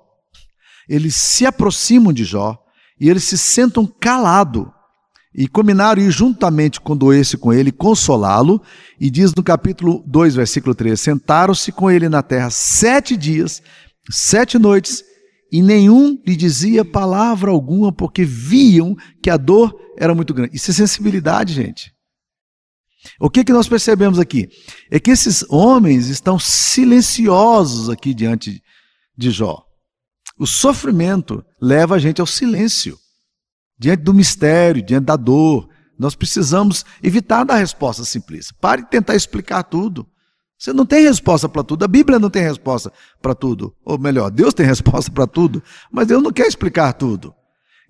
eles 0.88 1.16
se 1.16 1.44
aproximam 1.44 2.12
de 2.12 2.24
Jó 2.24 2.56
e 3.00 3.08
eles 3.08 3.24
se 3.24 3.36
sentam 3.36 3.86
calados 3.86 4.66
e 5.34 5.48
combinaram 5.48 6.02
ir 6.02 6.10
juntamente 6.10 6.80
com 6.80 6.96
doer-se 6.96 7.36
com 7.36 7.52
ele, 7.52 7.70
consolá-lo, 7.70 8.60
e 9.00 9.10
diz 9.10 9.34
no 9.34 9.42
capítulo 9.42 10.04
2, 10.06 10.34
versículo 10.34 10.74
3: 10.74 11.00
Sentaram-se 11.00 11.70
com 11.72 11.90
ele 11.90 12.08
na 12.08 12.22
terra 12.22 12.50
sete 12.50 13.16
dias, 13.16 13.62
sete 14.10 14.58
noites, 14.58 15.04
e 15.52 15.62
nenhum 15.62 16.20
lhe 16.26 16.36
dizia 16.36 16.84
palavra 16.84 17.50
alguma, 17.50 17.92
porque 17.92 18.24
viam 18.24 18.96
que 19.22 19.30
a 19.30 19.36
dor 19.36 19.74
era 19.98 20.14
muito 20.14 20.32
grande. 20.32 20.56
Isso 20.56 20.70
é 20.70 20.74
sensibilidade, 20.74 21.54
gente. 21.54 21.92
O 23.18 23.30
que, 23.30 23.44
que 23.44 23.52
nós 23.52 23.68
percebemos 23.68 24.18
aqui? 24.18 24.48
É 24.90 25.00
que 25.00 25.10
esses 25.10 25.44
homens 25.48 26.08
estão 26.08 26.38
silenciosos 26.38 27.88
aqui 27.88 28.12
diante 28.14 28.62
de 29.16 29.30
Jó. 29.30 29.64
O 30.38 30.46
sofrimento 30.46 31.44
leva 31.60 31.96
a 31.96 31.98
gente 31.98 32.20
ao 32.20 32.26
silêncio, 32.26 32.98
diante 33.78 34.02
do 34.02 34.14
mistério, 34.14 34.82
diante 34.82 35.04
da 35.04 35.16
dor. 35.16 35.68
Nós 35.98 36.14
precisamos 36.14 36.84
evitar 37.02 37.44
dar 37.44 37.56
resposta 37.56 38.04
simples. 38.04 38.52
Pare 38.52 38.82
de 38.82 38.90
tentar 38.90 39.14
explicar 39.14 39.62
tudo. 39.64 40.09
Você 40.60 40.74
não 40.74 40.84
tem 40.84 41.04
resposta 41.04 41.48
para 41.48 41.64
tudo. 41.64 41.86
A 41.86 41.88
Bíblia 41.88 42.18
não 42.18 42.28
tem 42.28 42.42
resposta 42.42 42.92
para 43.22 43.34
tudo. 43.34 43.74
Ou 43.82 43.98
melhor, 43.98 44.30
Deus 44.30 44.52
tem 44.52 44.66
resposta 44.66 45.10
para 45.10 45.26
tudo, 45.26 45.62
mas 45.90 46.06
Deus 46.06 46.22
não 46.22 46.30
quer 46.30 46.46
explicar 46.46 46.92
tudo. 46.92 47.34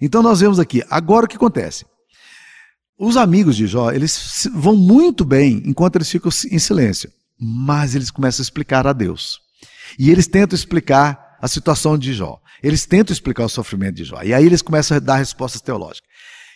Então 0.00 0.22
nós 0.22 0.38
vemos 0.38 0.60
aqui, 0.60 0.82
agora 0.88 1.26
o 1.26 1.28
que 1.28 1.36
acontece? 1.36 1.84
Os 2.96 3.16
amigos 3.16 3.56
de 3.56 3.66
Jó, 3.66 3.90
eles 3.90 4.48
vão 4.54 4.76
muito 4.76 5.24
bem 5.24 5.62
enquanto 5.66 5.96
eles 5.96 6.08
ficam 6.08 6.30
em 6.50 6.58
silêncio, 6.58 7.10
mas 7.38 7.94
eles 7.94 8.10
começam 8.10 8.40
a 8.40 8.44
explicar 8.44 8.86
a 8.86 8.92
Deus. 8.92 9.40
E 9.98 10.10
eles 10.10 10.28
tentam 10.28 10.54
explicar 10.54 11.36
a 11.42 11.48
situação 11.48 11.98
de 11.98 12.12
Jó. 12.12 12.40
Eles 12.62 12.86
tentam 12.86 13.12
explicar 13.12 13.44
o 13.46 13.48
sofrimento 13.48 13.96
de 13.96 14.04
Jó. 14.04 14.22
E 14.22 14.32
aí 14.32 14.46
eles 14.46 14.62
começam 14.62 14.96
a 14.96 15.00
dar 15.00 15.16
respostas 15.16 15.60
teológicas. 15.60 16.08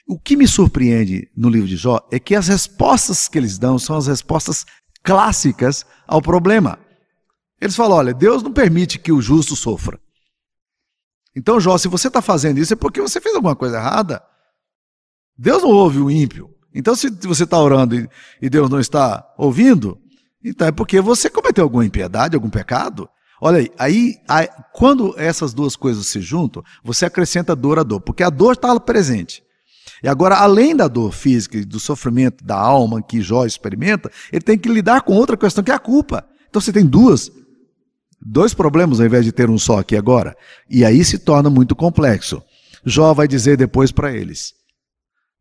O 0.07 0.19
que 0.19 0.37
me 0.37 0.47
surpreende 0.47 1.29
no 1.37 1.49
livro 1.49 1.67
de 1.67 1.77
Jó 1.77 2.07
é 2.13 2.21
que 2.21 2.35
as 2.35 2.49
respostas 2.49 3.27
que 3.27 3.39
eles 3.39 3.59
dão 3.59 3.79
são 3.79 3.97
as 3.97 4.07
respostas 4.07 4.65
clássicas 5.05 5.85
ao 6.09 6.21
problema. 6.21 6.79
Eles 7.61 7.77
falam: 7.77 7.99
olha, 7.99 8.15
Deus 8.15 8.43
não 8.43 8.53
permite 8.53 8.99
que 8.99 9.13
o 9.13 9.23
justo 9.23 9.55
sofra. 9.55 10.01
Então, 11.37 11.61
Jó, 11.61 11.77
se 11.79 11.89
você 11.89 12.09
está 12.09 12.23
fazendo 12.23 12.59
isso 12.59 12.73
é 12.73 12.77
porque 12.77 13.01
você 13.01 13.21
fez 13.21 13.35
alguma 13.35 13.55
coisa 13.55 13.77
errada. 13.77 14.23
Deus 15.37 15.63
não 15.63 15.71
ouve 15.71 15.99
o 15.99 16.11
ímpio. 16.11 16.51
Então, 16.73 16.95
se 16.95 17.09
você 17.11 17.45
está 17.45 17.59
orando 17.59 18.09
e, 18.41 18.51
Deus 18.51 18.69
não 18.71 18.81
está 18.81 19.33
ouvindo, 19.37 20.01
então 20.43 20.67
é 20.67 20.73
porque 20.73 21.01
você 21.01 21.29
cometeu 21.31 21.65
alguma 21.65 21.85
impiedade, 21.85 22.35
algum 22.35 22.51
pecado. 22.51 23.09
Olha 23.41 23.59
aí, 23.59 23.71
aí, 23.79 24.15
aí, 24.29 24.49
quando 24.73 25.15
essas 25.17 25.53
duas 25.53 25.77
coisas 25.77 26.07
se 26.07 26.21
juntam, 26.21 26.63
você 26.83 27.05
acrescenta 27.05 27.55
dor 27.55 27.79
à 27.79 27.83
dor, 27.83 28.01
porque 28.01 28.23
a 28.23 28.31
dor 28.31 28.55
está 28.55 28.79
presente. 28.81 29.44
E 30.05 30.09
agora, 30.09 30.37
além 30.37 30.77
da 30.77 30.87
dor 30.87 31.13
física 31.13 31.57
e 31.57 31.65
do 31.65 31.81
sofrimento 31.81 32.45
da 32.45 32.59
alma 32.59 33.03
que 33.03 33.23
Jó 33.23 33.47
experimenta, 33.47 34.13
ele 34.31 34.43
tem 34.43 34.59
que 34.59 34.69
lidar 34.69 35.01
com 35.01 35.15
outra 35.15 35.35
questão 35.35 35.65
que 35.65 35.71
é 35.71 35.75
a 35.75 35.79
culpa. 35.79 36.29
Então 36.47 36.61
você 36.61 36.71
tem 36.71 36.85
duas, 36.85 37.33
dois 38.21 38.53
problemas 38.53 39.01
ao 39.01 39.07
invés 39.07 39.25
de 39.25 39.33
ter 39.33 39.49
um 39.49 39.57
só 39.57 39.79
aqui 39.79 39.97
agora. 39.97 40.37
E 40.69 40.85
aí 40.85 41.03
se 41.03 41.17
torna 41.17 41.49
muito 41.49 41.75
complexo. 41.75 42.43
Jó 42.85 43.15
vai 43.15 43.27
dizer 43.27 43.57
depois 43.57 43.91
para 43.91 44.15
eles: 44.15 44.53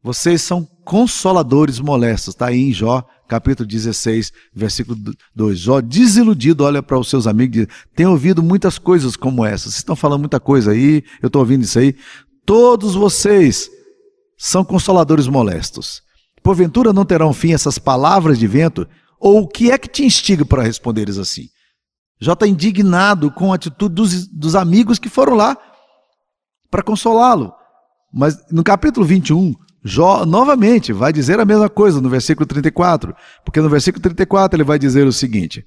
Vocês 0.02 0.42
são 0.42 0.66
consoladores 0.86 1.78
molestos. 1.82 2.34
Está 2.34 2.46
aí 2.48 2.62
em 2.62 2.72
Jó, 2.72 3.06
capítulo 3.28 3.68
16, 3.68 4.32
versículo 4.56 4.98
2. 5.36 5.60
Jó, 5.60 5.82
desiludido, 5.82 6.64
olha 6.64 6.82
para 6.82 6.98
os 6.98 7.10
seus 7.10 7.28
amigos 7.28 7.58
e 7.58 7.66
diz: 7.66 7.76
Tenho 7.94 8.12
ouvido 8.12 8.42
muitas 8.42 8.80
coisas 8.80 9.18
como 9.18 9.46
essas. 9.46 9.74
Vocês 9.74 9.80
estão 9.80 9.98
falando 9.98 10.22
muita 10.22 10.40
coisa 10.40 10.72
aí, 10.72 11.04
eu 11.22 11.28
estou 11.28 11.42
ouvindo 11.42 11.64
isso 11.64 11.78
aí. 11.78 11.98
Todos 12.46 12.96
vocês 12.96 13.70
são 14.38 14.64
consoladores 14.64 15.28
molestos. 15.28 16.02
Porventura 16.42 16.92
não 16.92 17.06
terão 17.06 17.32
fim 17.34 17.54
essas 17.54 17.78
palavras 17.78 18.38
de 18.38 18.48
vento? 18.48 18.88
Ou 19.20 19.42
o 19.42 19.48
que 19.48 19.72
é 19.72 19.78
que 19.78 19.88
te 19.88 20.04
instiga 20.04 20.44
para 20.44 20.64
responderes 20.64 21.18
assim? 21.18 21.48
Jó 22.20 22.34
está 22.34 22.48
indignado 22.48 23.32
com 23.32 23.52
a 23.52 23.56
atitude 23.56 23.96
dos, 23.96 24.28
dos 24.28 24.56
amigos 24.56 25.00
que 25.00 25.10
foram 25.10 25.36
lá 25.36 25.58
para 26.70 26.84
consolá-lo. 26.84 27.54
Mas 28.14 28.38
no 28.52 28.64
capítulo 28.64 29.06
21, 29.06 29.54
Jó 29.84 30.26
novamente 30.26 30.94
vai 30.94 31.12
dizer 31.12 31.40
a 31.40 31.46
mesma 31.46 31.70
coisa 31.70 32.00
no 32.00 32.10
versículo 32.10 32.46
34, 32.46 33.14
porque 33.44 33.60
no 33.60 33.70
versículo 33.70 34.02
34 34.02 34.56
ele 34.56 34.64
vai 34.64 34.80
dizer 34.80 35.06
o 35.06 35.12
seguinte: 35.12 35.66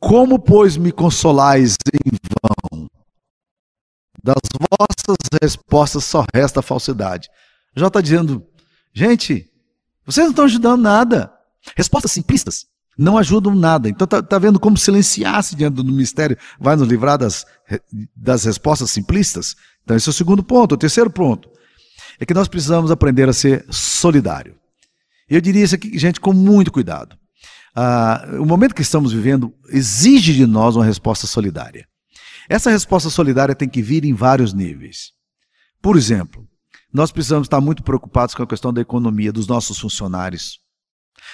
Como, 0.00 0.38
pois, 0.38 0.76
me 0.76 0.92
consolais 0.92 1.76
em 1.92 2.10
vão? 2.42 2.61
Das 4.22 4.36
vossas 4.78 5.16
respostas 5.40 6.04
só 6.04 6.24
resta 6.32 6.62
falsidade. 6.62 7.28
Já 7.74 7.88
está 7.88 8.00
dizendo, 8.00 8.46
gente, 8.94 9.50
vocês 10.06 10.24
não 10.24 10.30
estão 10.30 10.44
ajudando 10.44 10.82
nada. 10.82 11.32
Respostas 11.76 12.12
simplistas 12.12 12.66
não 12.96 13.18
ajudam 13.18 13.54
nada. 13.54 13.88
Então 13.88 14.04
está 14.04 14.22
tá 14.22 14.38
vendo 14.38 14.60
como 14.60 14.76
silenciar-se 14.76 15.56
diante 15.56 15.76
do 15.76 15.84
mistério 15.84 16.36
vai 16.60 16.76
nos 16.76 16.88
livrar 16.88 17.18
das, 17.18 17.46
das 18.14 18.44
respostas 18.44 18.90
simplistas? 18.90 19.56
Então 19.82 19.96
esse 19.96 20.08
é 20.08 20.10
o 20.10 20.14
segundo 20.14 20.42
ponto. 20.42 20.74
O 20.74 20.78
terceiro 20.78 21.10
ponto 21.10 21.50
é 22.18 22.26
que 22.26 22.34
nós 22.34 22.48
precisamos 22.48 22.90
aprender 22.90 23.28
a 23.28 23.32
ser 23.32 23.64
solidário. 23.70 24.56
Eu 25.28 25.40
diria 25.40 25.64
isso 25.64 25.74
aqui, 25.74 25.98
gente, 25.98 26.20
com 26.20 26.32
muito 26.32 26.70
cuidado. 26.70 27.16
Ah, 27.74 28.22
o 28.38 28.44
momento 28.44 28.74
que 28.74 28.82
estamos 28.82 29.12
vivendo 29.12 29.52
exige 29.70 30.34
de 30.34 30.46
nós 30.46 30.76
uma 30.76 30.84
resposta 30.84 31.26
solidária. 31.26 31.86
Essa 32.48 32.70
resposta 32.70 33.08
solidária 33.10 33.54
tem 33.54 33.68
que 33.68 33.82
vir 33.82 34.04
em 34.04 34.14
vários 34.14 34.52
níveis. 34.52 35.12
Por 35.80 35.96
exemplo, 35.96 36.46
nós 36.92 37.10
precisamos 37.10 37.46
estar 37.46 37.60
muito 37.60 37.82
preocupados 37.82 38.34
com 38.34 38.42
a 38.42 38.46
questão 38.46 38.72
da 38.72 38.80
economia 38.80 39.32
dos 39.32 39.46
nossos 39.46 39.78
funcionários. 39.78 40.60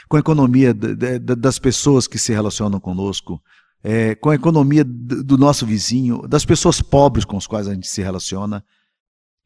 com 0.09 0.17
a 0.17 0.21
economia 0.21 0.75
das 0.75 1.59
pessoas 1.59 2.07
que 2.07 2.19
se 2.19 2.33
relacionam 2.33 2.79
conosco, 2.79 3.43
é, 3.83 4.15
com 4.15 4.31
a 4.31 4.35
economia 4.35 4.85
do 4.85 5.39
nosso 5.39 5.65
vizinho, 5.67 6.27
das 6.29 6.45
pessoas 6.45 6.83
pobres 6.83 7.25
com 7.25 7.37
as 7.37 7.47
quais 7.47 7.67
a 7.67 7.75
gente 7.75 7.89
se 7.89 8.03
relaciona. 8.03 8.65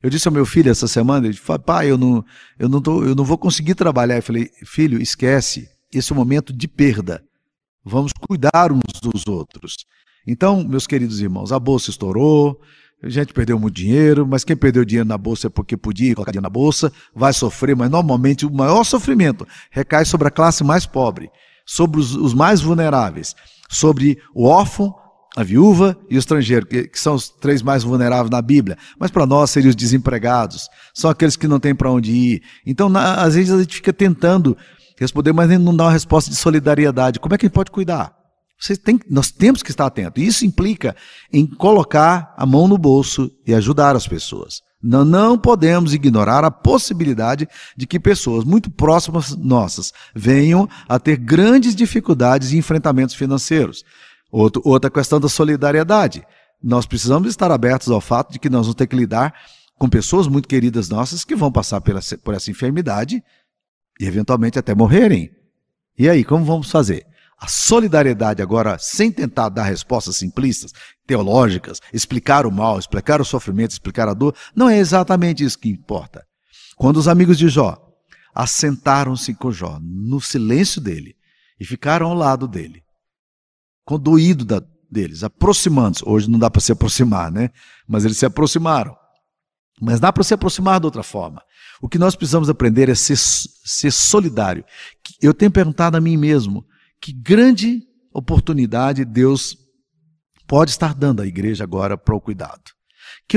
Eu 0.03 0.11
disse 0.11 0.27
ao 0.27 0.35
meu 0.35 0.45
filho 0.45 0.71
essa 0.71 0.89
semana, 0.89 1.27
ele 1.27 1.37
falou, 1.37 1.63
pai, 1.63 1.91
eu 1.91 1.97
não, 1.97 2.25
eu, 2.59 2.69
não 2.69 2.81
tô, 2.81 3.05
eu 3.05 3.15
não 3.15 3.25
vou 3.25 3.39
conseguir 3.39 3.75
trabalhar. 3.75 4.17
Eu 4.17 4.23
falei, 4.23 4.51
filho, 4.65 5.01
esquece, 5.01 5.69
esse 5.93 6.13
é 6.13 6.15
um 6.15 6.19
momento 6.19 6.53
de 6.53 6.67
perda. 6.67 7.25
Vamos 7.85 8.13
cuidar 8.13 8.73
uns 8.73 9.01
dos 9.01 9.27
outros. 9.27 9.87
Então, 10.27 10.63
meus 10.65 10.87
queridos 10.87 11.21
irmãos, 11.21 11.53
a 11.53 11.59
bolsa 11.59 11.91
estourou, 11.91 12.61
a 13.03 13.09
gente 13.09 13.33
perdeu 13.33 13.59
muito 13.59 13.75
dinheiro, 13.75 14.25
mas 14.27 14.45
quem 14.45 14.57
perdeu 14.57 14.85
dinheiro 14.85 15.09
na 15.09 15.19
bolsa 15.19 15.49
é 15.49 15.51
porque 15.51 15.77
podia 15.77 16.15
colocar 16.15 16.31
dinheiro 16.31 16.45
na 16.45 16.51
bolsa, 16.51 16.93
vai 17.15 17.33
sofrer, 17.33 17.75
mas 17.75 17.91
normalmente 17.91 18.47
o 18.47 18.53
maior 18.53 18.85
sofrimento 18.85 19.47
recai 19.71 20.05
sobre 20.05 20.29
a 20.29 20.31
classe 20.31 20.63
mais 20.63 20.87
pobre, 20.87 21.29
sobre 21.67 21.99
os, 21.99 22.15
os 22.15 22.33
mais 22.33 22.61
vulneráveis, 22.61 23.35
sobre 23.69 24.19
o 24.33 24.45
órfão, 24.45 24.95
a 25.37 25.43
viúva 25.43 25.99
e 26.09 26.17
o 26.17 26.19
estrangeiro, 26.19 26.65
que, 26.65 26.87
que 26.87 27.01
são 27.01 27.15
os 27.15 27.29
três 27.29 27.61
mais 27.61 27.83
vulneráveis 27.83 28.31
na 28.31 28.41
Bíblia. 28.41 28.79
Mas 29.01 29.11
para 29.11 29.27
nós 29.27 29.51
seriam 29.51 29.71
os 29.71 29.77
desempregados, 29.77 30.69
são 30.95 31.11
aqueles 31.11 31.35
que 31.35 31.49
não 31.49 31.59
têm 31.59 31.75
para 31.75 31.91
onde 31.91 32.13
ir. 32.13 32.43
Então, 32.65 32.89
na, 32.89 33.15
às 33.15 33.35
vezes 33.35 33.53
a 33.53 33.59
gente 33.59 33.75
fica 33.75 33.93
tentando 33.93 34.57
responder, 34.97 35.33
mas 35.33 35.51
não 35.59 35.75
dá 35.75 35.85
uma 35.85 35.93
resposta 35.93 36.31
de 36.31 36.37
solidariedade. 36.37 37.19
Como 37.19 37.35
é 37.35 37.39
que 37.39 37.47
a 37.47 37.49
gente 37.49 37.55
pode 37.55 37.73
cuidar? 37.73 38.22
Nós 39.11 39.31
temos 39.31 39.63
que 39.63 39.71
estar 39.71 39.87
atentos. 39.87 40.23
Isso 40.23 40.45
implica 40.45 40.95
em 41.33 41.47
colocar 41.47 42.35
a 42.37 42.47
mão 42.47 42.69
no 42.69 42.79
bolso 42.79 43.31
e 43.47 43.55
ajudar 43.55 43.97
as 43.97 44.07
pessoas. 44.07 44.61
Não, 44.83 45.05
não 45.05 45.39
podemos 45.39 45.95
ignorar 45.95 46.45
a 46.45 46.51
possibilidade 46.51 47.49
de 47.77 47.87
que 47.87 48.01
pessoas 48.01 48.45
muito 48.45 48.71
próximas 48.71 49.37
nossas 49.37 49.93
venham 50.15 50.69
a 50.89 50.99
ter 50.99 51.17
grandes 51.17 51.75
dificuldades 51.75 52.53
e 52.53 52.57
enfrentamentos 52.57 53.15
financeiros. 53.15 53.85
Outro, 54.31 54.63
outra 54.65 54.91
questão 54.91 55.21
da 55.21 55.29
solidariedade. 55.29 56.25
Nós 56.63 56.87
precisamos 56.87 57.29
estar 57.29 57.51
abertos 57.51 57.91
ao 57.91 58.01
fato 58.01 58.33
de 58.33 58.39
que 58.39 58.51
nós 58.51 58.67
vamos 58.67 58.77
ter 58.77 58.87
que 58.87 58.97
lidar 58.97 59.35
com 59.79 59.89
pessoas 59.89 60.27
muito 60.27 60.49
queridas 60.49 60.89
nossas 60.89 61.25
que 61.25 61.35
vão 61.35 61.51
passar 61.51 61.81
pela, 61.81 62.01
por 62.23 62.35
essa 62.35 62.51
enfermidade 62.51 63.23
e 64.01 64.07
eventualmente 64.07 64.59
até 64.59 64.75
morrerem. 64.75 65.31
E 65.99 66.09
aí, 66.09 66.25
como 66.25 66.45
vamos 66.45 66.71
fazer? 66.71 67.07
A 67.43 67.49
solidariedade, 67.49 68.41
agora, 68.41 68.79
sem 68.79 69.11
tentar 69.11 69.49
dar 69.49 69.65
respostas 69.65 70.17
simplistas, 70.17 70.71
teológicas, 71.05 71.81
explicar 71.93 72.47
o 72.47 72.53
mal, 72.53 72.79
explicar 72.79 73.21
o 73.21 73.25
sofrimento, 73.25 73.73
explicar 73.73 74.07
a 74.07 74.15
dor, 74.15 74.33
não 74.55 74.69
é 74.69 74.79
exatamente 74.79 75.43
isso 75.43 75.59
que 75.59 75.69
importa. 75.69 76.25
Quando 76.77 76.99
os 76.99 77.09
amigos 77.09 77.37
de 77.37 77.49
Jó 77.49 77.77
assentaram-se 78.33 79.35
com 79.35 79.51
Jó 79.51 79.81
no 79.83 80.21
silêncio 80.21 80.81
dele 80.81 81.17
e 81.59 81.65
ficaram 81.65 82.07
ao 82.07 82.15
lado 82.15 82.47
dele, 82.47 82.81
condoído 83.85 84.45
da, 84.45 84.63
deles, 84.89 85.25
aproximando-se. 85.25 86.05
Hoje 86.07 86.31
não 86.31 86.39
dá 86.39 86.49
para 86.49 86.61
se 86.61 86.71
aproximar, 86.71 87.33
né? 87.33 87.51
Mas 87.89 88.05
eles 88.05 88.19
se 88.19 88.25
aproximaram. 88.25 88.95
Mas 89.81 89.99
dá 89.99 90.13
para 90.13 90.23
se 90.23 90.33
aproximar 90.33 90.79
de 90.79 90.87
outra 90.87 91.03
forma. 91.03 91.43
O 91.81 91.89
que 91.89 91.99
nós 91.99 92.15
precisamos 92.15 92.49
aprender 92.49 92.89
é 92.89 92.95
ser, 92.95 93.19
ser 93.19 93.91
solidário. 93.91 94.65
Eu 95.21 95.35
tenho 95.35 95.51
perguntado 95.51 95.97
a 95.97 96.01
mim 96.01 96.17
mesmo: 96.17 96.65
que 97.03 97.13
grande 97.13 97.83
oportunidade 98.15 99.05
Deus 99.05 99.59
pode 100.47 100.71
estar 100.71 100.95
dando 100.95 101.21
à 101.21 101.27
igreja 101.27 101.65
agora 101.65 101.99
para 101.99 102.15
o 102.15 102.21
cuidado. 102.21 102.63
Que, 103.29 103.37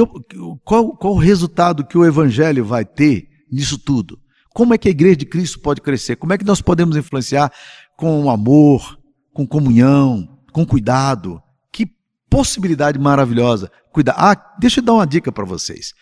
qual, 0.63 0.95
qual 0.95 1.13
o 1.13 1.17
resultado 1.17 1.85
que 1.85 1.97
o 1.97 2.05
evangelho 2.05 2.63
vai 2.63 2.85
ter 2.85 3.27
nisso 3.51 3.79
tudo? 3.79 4.19
Como 4.53 4.73
é 4.73 4.77
que 4.77 4.87
a 4.87 4.91
igreja 4.91 5.15
de 5.17 5.25
Cristo 5.25 5.59
pode 5.59 5.81
crescer? 5.81 6.15
Como 6.15 6.31
é 6.31 6.37
que 6.37 6.45
nós 6.45 6.61
podemos 6.61 6.95
influenciar 6.95 7.51
com 7.97 8.29
amor, 8.29 8.99
com 9.33 9.47
comunhão, 9.47 10.39
com 10.53 10.65
cuidado? 10.65 11.41
Que 11.73 11.89
possibilidade 12.29 12.99
maravilhosa. 12.99 13.71
Cuidar. 13.91 14.15
Ah, 14.17 14.55
deixa 14.59 14.79
eu 14.79 14.83
dar 14.83 14.93
uma 14.93 15.07
dica 15.07 15.31
para 15.31 15.43
vocês. 15.43 15.93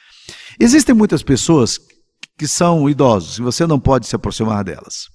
Existem 0.59 0.93
muitas 0.93 1.23
pessoas 1.23 1.79
que 2.37 2.47
são 2.47 2.89
idosos 2.89 3.37
e 3.37 3.41
você 3.41 3.65
não 3.65 3.79
pode 3.79 4.05
se 4.05 4.15
aproximar 4.15 4.63
delas 4.63 5.13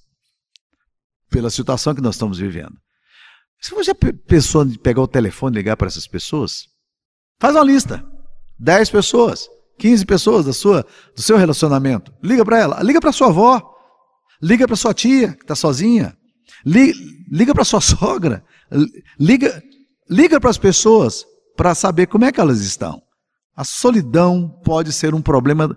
pela 1.29 1.49
situação 1.49 1.93
que 1.93 2.01
nós 2.01 2.15
estamos 2.15 2.37
vivendo. 2.37 2.73
Se 3.61 3.71
você 3.75 3.93
pensou 3.93 4.63
em 4.63 4.75
pegar 4.75 5.01
o 5.01 5.07
telefone 5.07 5.55
e 5.55 5.59
ligar 5.59 5.75
para 5.75 5.87
essas 5.87 6.07
pessoas, 6.07 6.67
faz 7.39 7.55
uma 7.55 7.63
lista. 7.63 8.03
10 8.57 8.89
pessoas, 8.89 9.49
15 9.77 10.05
pessoas 10.05 10.45
da 10.45 10.53
sua, 10.53 10.85
do 11.15 11.21
seu 11.21 11.37
relacionamento. 11.37 12.13
Liga 12.21 12.43
para 12.43 12.59
ela, 12.59 12.83
liga 12.83 12.99
para 12.99 13.11
sua 13.11 13.27
avó, 13.27 13.73
liga 14.41 14.67
para 14.67 14.75
sua 14.75 14.93
tia 14.93 15.33
que 15.33 15.43
está 15.43 15.55
sozinha, 15.55 16.17
liga, 16.65 16.93
liga 17.31 17.53
para 17.53 17.63
sua 17.63 17.79
sogra, 17.79 18.43
liga, 19.19 19.63
liga 20.09 20.39
para 20.39 20.49
as 20.49 20.57
pessoas 20.57 21.25
para 21.55 21.73
saber 21.75 22.07
como 22.07 22.25
é 22.25 22.31
que 22.31 22.39
elas 22.39 22.61
estão. 22.61 23.01
A 23.55 23.63
solidão 23.63 24.49
pode 24.63 24.93
ser 24.93 25.13
um 25.13 25.21
problema 25.21 25.75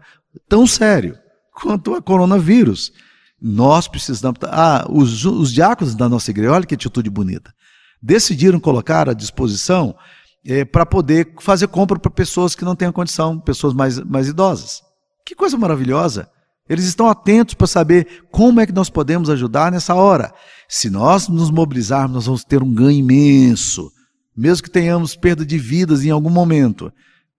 tão 0.49 0.67
sério 0.67 1.19
quanto 1.53 1.95
a 1.95 2.03
coronavírus. 2.03 2.93
Nós 3.43 3.89
precisamos. 3.89 4.39
Ah, 4.45 4.87
os, 4.89 5.25
os 5.25 5.53
diáconos 5.53 5.97
da 5.97 6.09
nossa 6.09 6.31
igreja, 6.31 6.53
olha 6.53 6.65
que 6.65 6.77
atitude 6.77 7.11
bonita. 7.11 7.53
Decidiram 8.01 8.61
colocar 8.61 9.09
à 9.09 9.13
disposição 9.13 9.97
é, 10.47 10.65
para 10.65 10.87
poder 10.87 11.35
fazer 11.41 11.67
compra 11.67 11.99
para 11.99 12.11
pessoas 12.11 12.55
que 12.55 12.65
não 12.65 12.77
têm 12.77 12.93
condição, 12.93 13.41
pessoas 13.41 13.75
mais, 13.75 13.99
mais 13.99 14.29
idosas. 14.29 14.81
Que 15.27 15.35
coisa 15.35 15.59
maravilhosa! 15.59 16.29
Eles 16.69 16.85
estão 16.85 17.09
atentos 17.09 17.55
para 17.55 17.67
saber 17.67 18.25
como 18.31 18.61
é 18.61 18.67
que 18.67 18.73
nós 18.73 18.89
podemos 18.89 19.29
ajudar 19.29 19.73
nessa 19.73 19.95
hora. 19.95 20.33
Se 20.69 20.89
nós 20.89 21.27
nos 21.29 21.51
mobilizarmos, 21.51 22.15
nós 22.15 22.27
vamos 22.27 22.45
ter 22.45 22.63
um 22.63 22.73
ganho 22.73 22.99
imenso, 22.99 23.91
mesmo 24.37 24.63
que 24.63 24.71
tenhamos 24.71 25.17
perda 25.17 25.45
de 25.45 25.59
vidas 25.59 26.05
em 26.05 26.11
algum 26.11 26.31
momento. 26.31 26.93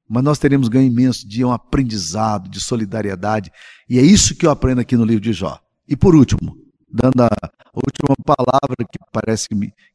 Mas 0.09 0.23
nós 0.23 0.37
teremos 0.37 0.67
ganho 0.67 0.85
imenso 0.85 1.25
de 1.25 1.43
um 1.45 1.51
aprendizado, 1.51 2.49
de 2.49 2.59
solidariedade. 2.59 3.49
E 3.89 3.97
é 3.97 4.01
isso 4.01 4.35
que 4.35 4.45
eu 4.45 4.51
aprendo 4.51 4.81
aqui 4.81 4.97
no 4.97 5.05
livro 5.05 5.23
de 5.23 5.31
Jó. 5.31 5.62
E 5.87 5.95
por 5.95 6.15
último, 6.15 6.57
dando 6.89 7.23
a 7.23 7.29
última 7.73 8.15
palavra 8.25 8.77
que 8.91 8.99
parece 9.11 9.47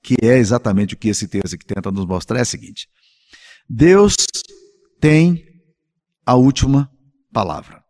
que 0.03 0.17
é 0.23 0.37
exatamente 0.37 0.95
o 0.95 0.99
que 0.99 1.09
esse 1.09 1.29
texto 1.29 1.55
aqui 1.55 1.65
tenta 1.65 1.91
nos 1.91 2.07
mostrar, 2.07 2.39
é 2.39 2.43
a 2.43 2.45
seguinte: 2.45 2.89
Deus 3.69 4.17
tem 5.01 5.45
a 6.27 6.35
última 6.35 6.91
palavra. 7.33 7.83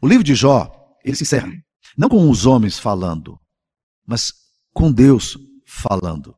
O 0.00 0.08
livro 0.08 0.24
de 0.24 0.34
Jó, 0.34 0.72
ele 1.04 1.16
se 1.16 1.22
encerra 1.22 1.50
não 1.96 2.08
com 2.08 2.28
os 2.28 2.44
homens 2.44 2.78
falando, 2.78 3.40
mas 4.06 4.32
com 4.72 4.92
Deus 4.92 5.38
falando. 5.64 6.36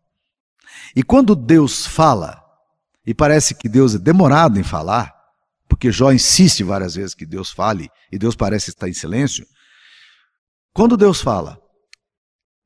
E 0.94 1.02
quando 1.02 1.34
Deus 1.34 1.84
fala, 1.86 2.40
e 3.04 3.12
parece 3.12 3.54
que 3.54 3.68
Deus 3.68 3.94
é 3.94 3.98
demorado 3.98 4.58
em 4.60 4.62
falar, 4.62 5.12
porque 5.68 5.90
Jó 5.90 6.12
insiste 6.12 6.62
várias 6.62 6.94
vezes 6.94 7.14
que 7.14 7.26
Deus 7.26 7.50
fale, 7.50 7.90
e 8.12 8.18
Deus 8.18 8.36
parece 8.36 8.70
estar 8.70 8.88
em 8.88 8.92
silêncio, 8.92 9.46
quando 10.72 10.96
Deus 10.96 11.20
fala, 11.20 11.60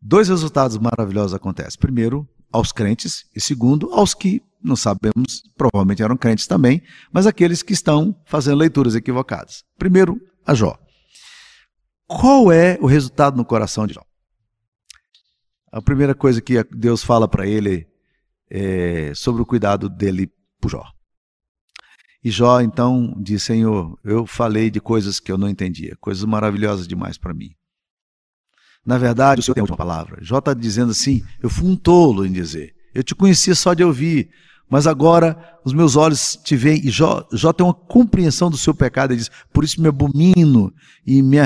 dois 0.01 0.29
resultados 0.29 0.79
maravilhosos 0.79 1.35
acontecem. 1.35 1.79
Primeiro, 1.79 2.29
aos 2.53 2.73
crentes, 2.73 3.25
e 3.35 3.41
segundo, 3.41 3.93
aos 3.93 4.15
que 4.15 4.43
não 4.63 4.77
sabemos, 4.77 5.43
provavelmente 5.57 6.03
eram 6.03 6.17
crentes 6.17 6.47
também, 6.47 6.83
mas 7.13 7.27
aqueles 7.27 7.63
que 7.63 7.73
estão 7.73 8.15
fazendo 8.27 8.59
leituras 8.59 8.95
equivocadas. 8.95 9.65
Primeiro, 9.79 10.21
a 10.47 10.55
Jó. 10.55 10.79
Qual 12.07 12.53
é 12.53 12.79
o 12.81 12.87
resultado 12.87 13.37
no 13.37 13.45
coração 13.45 13.87
de 13.87 13.95
Jó? 13.95 14.05
A 15.73 15.81
primeira 15.81 16.15
coisa 16.15 16.41
que 16.41 16.63
Deus 16.65 17.03
fala 17.03 17.27
para 17.27 17.47
ele 17.47 17.89
é 18.51 19.15
sobre 19.15 19.41
o 19.41 19.47
cuidado 19.47 19.89
dele 19.89 20.31
por 20.61 20.71
Jó. 20.71 20.85
E 22.23 22.31
Jó 22.31 22.61
então 22.61 23.17
diz: 23.19 23.43
Senhor, 23.43 23.99
eu 24.05 24.27
falei 24.27 24.71
de 24.71 24.81
coisas 24.81 25.19
que 25.19 25.33
eu 25.33 25.39
não 25.39 25.49
entendia, 25.49 25.97
coisas 26.01 26.25
maravilhosas 26.25 26.87
demais 26.87 27.17
para 27.17 27.35
mim. 27.35 27.55
Na 28.85 28.99
verdade, 28.99 29.41
o 29.41 29.43
Senhor 29.43 29.55
tem 29.55 29.61
a 29.61 29.65
última 29.65 29.77
palavra. 29.77 30.19
Jó 30.21 30.39
está 30.39 30.53
dizendo 30.53 30.91
assim: 30.91 31.23
eu 31.43 31.49
fui 31.49 31.69
um 31.69 31.77
tolo 31.77 32.27
em 32.27 32.33
dizer. 32.33 32.75
Eu 32.95 33.03
te 33.03 33.15
conhecia 33.15 33.55
só 33.55 33.73
de 33.73 33.83
ouvir, 33.83 34.29
mas 34.69 34.87
agora 34.87 35.37
os 35.65 35.73
meus 35.73 35.97
olhos 35.97 36.37
te 36.43 36.57
veem. 36.57 36.85
E 36.85 36.91
Jó, 36.91 37.27
Jó 37.33 37.53
tem 37.53 37.65
uma 37.65 37.73
compreensão 37.73 38.51
do 38.51 38.57
seu 38.57 38.75
pecado. 38.75 39.13
Ele 39.13 39.21
diz: 39.21 39.31
por 39.53 39.63
isso 39.63 39.81
me 39.81 39.89
abomino 39.89 40.73
e 41.07 41.23
me, 41.23 41.39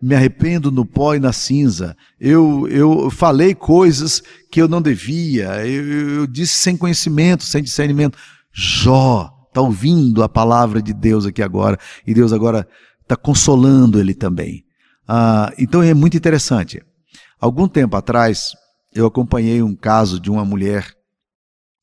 me 0.00 0.14
arrependo 0.14 0.70
no 0.70 0.86
pó 0.86 1.14
e 1.14 1.20
na 1.20 1.32
cinza. 1.32 1.96
Eu, 2.20 2.68
eu 2.68 3.10
falei 3.10 3.54
coisas 3.54 4.22
que 4.50 4.62
eu 4.62 4.68
não 4.68 4.80
devia. 4.80 5.66
Eu, 5.66 6.18
eu 6.20 6.26
disse 6.26 6.54
sem 6.54 6.76
conhecimento, 6.76 7.42
sem 7.44 7.62
discernimento. 7.62 8.16
Jó 8.52 9.30
está 9.48 9.60
ouvindo 9.60 10.22
a 10.22 10.28
palavra 10.28 10.80
de 10.80 10.92
Deus 10.92 11.26
aqui 11.26 11.42
agora. 11.42 11.76
E 12.06 12.14
Deus 12.14 12.32
agora 12.32 12.66
está 13.02 13.16
consolando 13.16 13.98
ele 13.98 14.14
também. 14.14 14.63
Ah, 15.06 15.52
então 15.58 15.82
é 15.82 15.94
muito 15.94 16.16
interessante. 16.16 16.82
Algum 17.40 17.68
tempo 17.68 17.96
atrás, 17.96 18.52
eu 18.92 19.06
acompanhei 19.06 19.62
um 19.62 19.74
caso 19.74 20.18
de 20.18 20.30
uma 20.30 20.44
mulher 20.44 20.90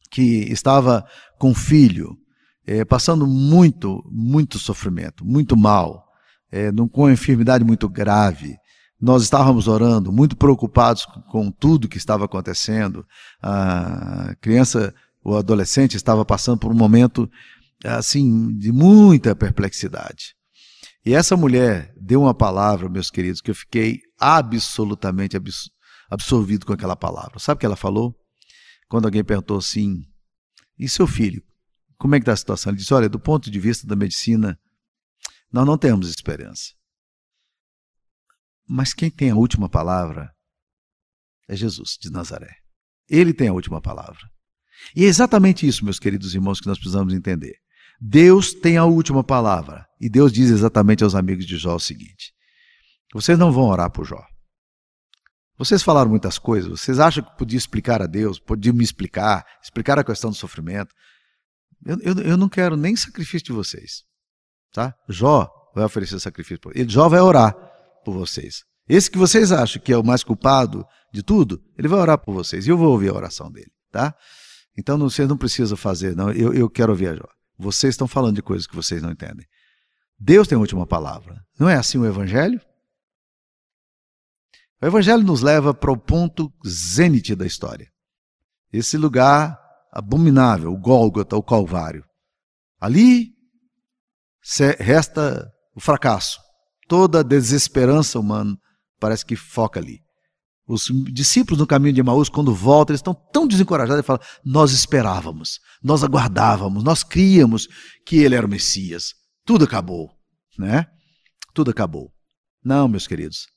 que 0.10 0.51
estava 0.51 1.05
com 1.39 1.53
filho, 1.53 2.17
é, 2.65 2.84
passando 2.84 3.25
muito, 3.25 4.03
muito 4.12 4.60
sofrimento, 4.60 5.25
muito 5.25 5.55
mal, 5.55 6.05
é, 6.51 6.71
com 6.91 7.03
uma 7.03 7.12
enfermidade 7.13 7.63
muito 7.63 7.88
grave, 7.88 8.57
nós 9.01 9.23
estávamos 9.23 9.67
orando, 9.67 10.12
muito 10.12 10.38
preocupados 10.38 11.05
com 11.31 11.49
tudo 11.51 11.88
que 11.88 11.97
estava 11.97 12.25
acontecendo. 12.25 13.03
A 13.41 14.36
criança, 14.39 14.93
o 15.23 15.36
adolescente 15.36 15.97
estava 15.97 16.23
passando 16.23 16.60
por 16.60 16.71
um 16.71 16.77
momento 16.77 17.27
assim 17.84 18.55
de 18.55 18.71
muita 18.71 19.36
perplexidade. 19.36 20.36
E 21.05 21.13
essa 21.13 21.35
mulher 21.35 21.93
deu 21.99 22.21
uma 22.21 22.33
palavra, 22.33 22.87
meus 22.87 23.09
queridos, 23.09 23.41
que 23.41 23.49
eu 23.49 23.55
fiquei 23.55 24.01
absolutamente 24.19 25.35
absorvido 26.09 26.65
com 26.65 26.73
aquela 26.73 26.95
palavra. 26.95 27.39
Sabe 27.39 27.57
o 27.57 27.59
que 27.59 27.65
ela 27.65 27.75
falou? 27.75 28.15
Quando 28.87 29.05
alguém 29.05 29.23
perguntou 29.23 29.57
assim: 29.57 30.03
"E 30.77 30.87
seu 30.87 31.07
filho? 31.07 31.43
Como 31.97 32.15
é 32.15 32.19
que 32.19 32.23
está 32.23 32.33
a 32.33 32.37
situação?" 32.37 32.71
Ele 32.71 32.77
disse: 32.77 32.93
"Olha, 32.93 33.09
do 33.09 33.19
ponto 33.19 33.49
de 33.49 33.59
vista 33.59 33.87
da 33.87 33.95
medicina, 33.95 34.59
nós 35.51 35.65
não 35.65 35.77
temos 35.77 36.09
esperança. 36.09 36.73
Mas 38.67 38.93
quem 38.93 39.09
tem 39.09 39.31
a 39.31 39.35
última 39.35 39.67
palavra 39.67 40.31
é 41.47 41.55
Jesus 41.55 41.97
de 41.99 42.09
Nazaré. 42.09 42.55
Ele 43.09 43.33
tem 43.33 43.49
a 43.49 43.53
última 43.53 43.81
palavra. 43.81 44.21
E 44.95 45.03
é 45.03 45.07
exatamente 45.07 45.67
isso, 45.67 45.83
meus 45.83 45.99
queridos 45.99 46.33
irmãos, 46.33 46.61
que 46.61 46.67
nós 46.67 46.77
precisamos 46.77 47.13
entender. 47.13 47.55
Deus 47.99 48.53
tem 48.53 48.77
a 48.77 48.85
última 48.85 49.23
palavra. 49.23 49.85
E 50.01 50.09
Deus 50.09 50.33
diz 50.33 50.49
exatamente 50.49 51.03
aos 51.03 51.13
amigos 51.13 51.45
de 51.45 51.57
Jó 51.57 51.75
o 51.75 51.79
seguinte: 51.79 52.33
vocês 53.13 53.37
não 53.37 53.51
vão 53.51 53.65
orar 53.65 53.91
por 53.91 54.03
Jó. 54.03 54.25
Vocês 55.57 55.83
falaram 55.83 56.09
muitas 56.09 56.39
coisas, 56.39 56.71
vocês 56.71 56.99
acham 56.99 57.23
que 57.23 57.37
podia 57.37 57.57
explicar 57.57 58.01
a 58.01 58.07
Deus, 58.07 58.39
podia 58.39 58.73
me 58.73 58.83
explicar, 58.83 59.45
explicar 59.61 59.99
a 59.99 60.03
questão 60.03 60.31
do 60.31 60.35
sofrimento. 60.35 60.95
Eu, 61.85 61.99
eu, 62.01 62.13
eu 62.23 62.37
não 62.37 62.49
quero 62.49 62.75
nem 62.75 62.95
sacrifício 62.95 63.45
de 63.45 63.51
vocês. 63.51 64.03
Tá? 64.73 64.95
Jó 65.07 65.47
vai 65.75 65.85
oferecer 65.85 66.19
sacrifício. 66.19 66.59
Ele, 66.73 66.89
Jó 66.89 67.07
vai 67.07 67.19
orar 67.19 67.53
por 68.03 68.13
vocês. 68.13 68.63
Esse 68.89 69.11
que 69.11 69.19
vocês 69.19 69.51
acham 69.51 69.79
que 69.79 69.93
é 69.93 69.97
o 69.97 70.03
mais 70.03 70.23
culpado 70.23 70.83
de 71.13 71.21
tudo, 71.21 71.61
ele 71.77 71.87
vai 71.87 71.99
orar 71.99 72.17
por 72.17 72.33
vocês. 72.33 72.65
E 72.65 72.71
eu 72.71 72.77
vou 72.77 72.91
ouvir 72.91 73.09
a 73.09 73.13
oração 73.13 73.51
dele, 73.51 73.71
tá? 73.91 74.15
Então 74.75 74.97
não, 74.97 75.11
vocês 75.11 75.27
não 75.27 75.37
precisam 75.37 75.77
fazer, 75.77 76.15
não. 76.15 76.31
Eu, 76.31 76.53
eu 76.53 76.67
quero 76.69 76.91
ouvir 76.91 77.09
a 77.09 77.15
Jó. 77.15 77.27
Vocês 77.59 77.93
estão 77.93 78.07
falando 78.07 78.35
de 78.35 78.41
coisas 78.41 78.65
que 78.65 78.75
vocês 78.75 78.99
não 78.99 79.11
entendem. 79.11 79.45
Deus 80.23 80.47
tem 80.47 80.55
a 80.55 80.62
última 80.62 80.86
palavra. 80.86 81.43
Não 81.60 81.67
é 81.67 81.75
assim 81.75 81.97
o 81.97 82.05
Evangelho? 82.05 82.62
O 84.79 84.86
Evangelho 84.86 85.23
nos 85.23 85.41
leva 85.41 85.73
para 85.73 85.91
o 85.91 85.97
ponto 85.97 86.53
zênite 86.65 87.34
da 87.34 87.43
história. 87.43 87.88
Esse 88.71 88.97
lugar 88.97 89.60
abominável, 89.91 90.71
o 90.71 90.77
Gólgota, 90.77 91.36
o 91.36 91.41
Calvário. 91.41 92.03
Ali 92.79 93.29
resta 94.77 95.51
o 95.75 95.81
fracasso. 95.81 96.39
Toda 96.88 97.21
a 97.21 97.23
desesperança 97.23 98.19
humana 98.19 98.55
parece 98.99 99.25
que 99.25 99.36
foca 99.36 99.79
ali. 99.79 100.01
Os 100.67 100.84
discípulos 101.12 101.60
no 101.60 101.65
caminho 101.65 101.95
de 101.95 102.01
Emaús, 102.01 102.29
quando 102.29 102.53
voltam, 102.53 102.93
eles 102.93 102.99
estão 102.99 103.15
tão 103.34 103.47
desencorajados 103.47 104.03
e 104.03 104.05
falam: 104.05 104.21
Nós 104.45 104.71
esperávamos, 104.71 105.60
nós 105.84 106.03
aguardávamos, 106.03 106.84
nós 106.84 107.03
críamos 107.03 107.67
que 108.05 108.17
ele 108.17 108.36
era 108.36 108.45
o 108.45 108.49
Messias. 108.49 109.19
Tudo 109.45 109.65
acabou, 109.65 110.12
né? 110.58 110.86
Tudo 111.54 111.71
acabou. 111.71 112.12
Não, 112.63 112.88
meus 112.88 113.08
queridos, 113.08 113.47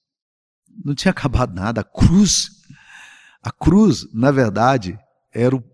não 0.85 0.95
tinha 0.95 1.11
acabado 1.13 1.55
nada. 1.55 1.81
A 1.81 1.85
cruz, 1.85 2.51
a 3.43 3.51
cruz, 3.51 4.07
na 4.13 4.31
verdade, 4.31 4.99
era 5.33 5.55
o 5.55 5.65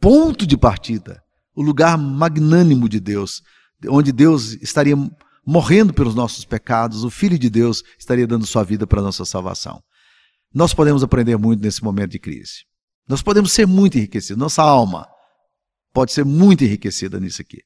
ponto 0.00 0.46
de 0.46 0.56
partida, 0.56 1.22
o 1.54 1.62
lugar 1.62 1.98
magnânimo 1.98 2.88
de 2.88 3.00
Deus, 3.00 3.42
onde 3.88 4.12
Deus 4.12 4.52
estaria 4.62 4.96
morrendo 5.44 5.94
pelos 5.94 6.14
nossos 6.14 6.44
pecados, 6.44 7.04
o 7.04 7.10
Filho 7.10 7.38
de 7.38 7.48
Deus 7.48 7.82
estaria 7.98 8.26
dando 8.26 8.46
sua 8.46 8.62
vida 8.62 8.86
para 8.86 9.00
a 9.00 9.02
nossa 9.02 9.24
salvação. 9.24 9.82
Nós 10.52 10.74
podemos 10.74 11.02
aprender 11.02 11.36
muito 11.36 11.62
nesse 11.62 11.82
momento 11.82 12.12
de 12.12 12.18
crise. 12.18 12.64
Nós 13.08 13.22
podemos 13.22 13.52
ser 13.52 13.66
muito 13.66 13.96
enriquecidos. 13.96 14.38
Nossa 14.38 14.62
alma 14.62 15.08
pode 15.92 16.12
ser 16.12 16.24
muito 16.24 16.64
enriquecida 16.64 17.18
nisso 17.18 17.40
aqui. 17.40 17.62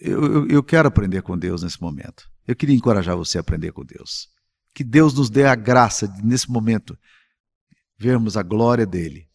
Eu, 0.00 0.22
eu, 0.22 0.48
eu 0.48 0.62
quero 0.62 0.86
aprender 0.86 1.22
com 1.22 1.36
Deus 1.36 1.62
nesse 1.62 1.80
momento. 1.80 2.28
Eu 2.46 2.54
queria 2.54 2.76
encorajar 2.76 3.16
você 3.16 3.38
a 3.38 3.40
aprender 3.40 3.72
com 3.72 3.84
Deus. 3.84 4.28
Que 4.74 4.84
Deus 4.84 5.14
nos 5.14 5.30
dê 5.30 5.46
a 5.46 5.54
graça 5.54 6.06
de, 6.06 6.24
nesse 6.24 6.50
momento, 6.50 6.96
vermos 7.98 8.36
a 8.36 8.42
glória 8.42 8.84
dele 8.84 9.26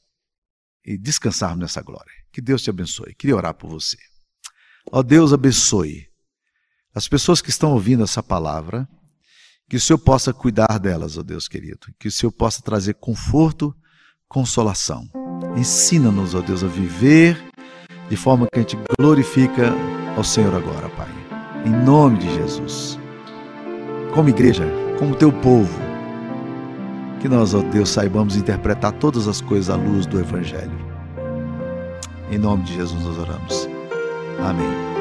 e 0.85 0.97
descansarmos 0.97 1.59
nessa 1.59 1.81
glória. 1.81 2.11
Que 2.31 2.39
Deus 2.39 2.61
te 2.61 2.69
abençoe. 2.69 3.15
Queria 3.15 3.35
orar 3.35 3.53
por 3.55 3.69
você. 3.69 3.97
Ó 4.91 5.01
Deus, 5.01 5.33
abençoe 5.33 6.07
as 6.93 7.07
pessoas 7.07 7.41
que 7.41 7.49
estão 7.49 7.71
ouvindo 7.71 8.03
essa 8.03 8.21
palavra, 8.21 8.87
que 9.67 9.77
o 9.77 9.81
Senhor 9.81 9.97
possa 9.97 10.31
cuidar 10.31 10.77
delas, 10.77 11.17
ó 11.17 11.23
Deus 11.23 11.47
querido, 11.47 11.87
que 11.97 12.07
o 12.07 12.11
Senhor 12.11 12.31
possa 12.31 12.61
trazer 12.61 12.93
conforto, 12.95 13.75
consolação. 14.27 15.09
Ensina-nos, 15.57 16.35
ó 16.35 16.41
Deus, 16.41 16.63
a 16.63 16.67
viver 16.67 17.41
de 18.09 18.15
forma 18.15 18.47
que 18.51 18.59
a 18.59 18.61
gente 18.61 18.77
glorifica 18.99 19.73
ao 20.15 20.23
Senhor 20.23 20.53
agora, 20.55 20.89
Pai. 20.89 21.07
Em 21.65 21.71
nome 21.71 22.17
de 22.19 22.33
Jesus. 22.35 22.99
Como 24.13 24.29
igreja, 24.29 24.65
como 24.99 25.15
teu 25.15 25.31
povo, 25.31 25.79
que 27.19 27.29
nós, 27.29 27.53
ó 27.53 27.61
Deus, 27.61 27.89
saibamos 27.89 28.35
interpretar 28.35 28.91
todas 28.93 29.27
as 29.27 29.41
coisas 29.41 29.69
à 29.69 29.75
luz 29.75 30.05
do 30.05 30.19
Evangelho. 30.19 30.77
Em 32.29 32.37
nome 32.37 32.63
de 32.63 32.75
Jesus 32.75 33.03
nós 33.03 33.17
oramos. 33.17 33.69
Amém. 34.39 34.92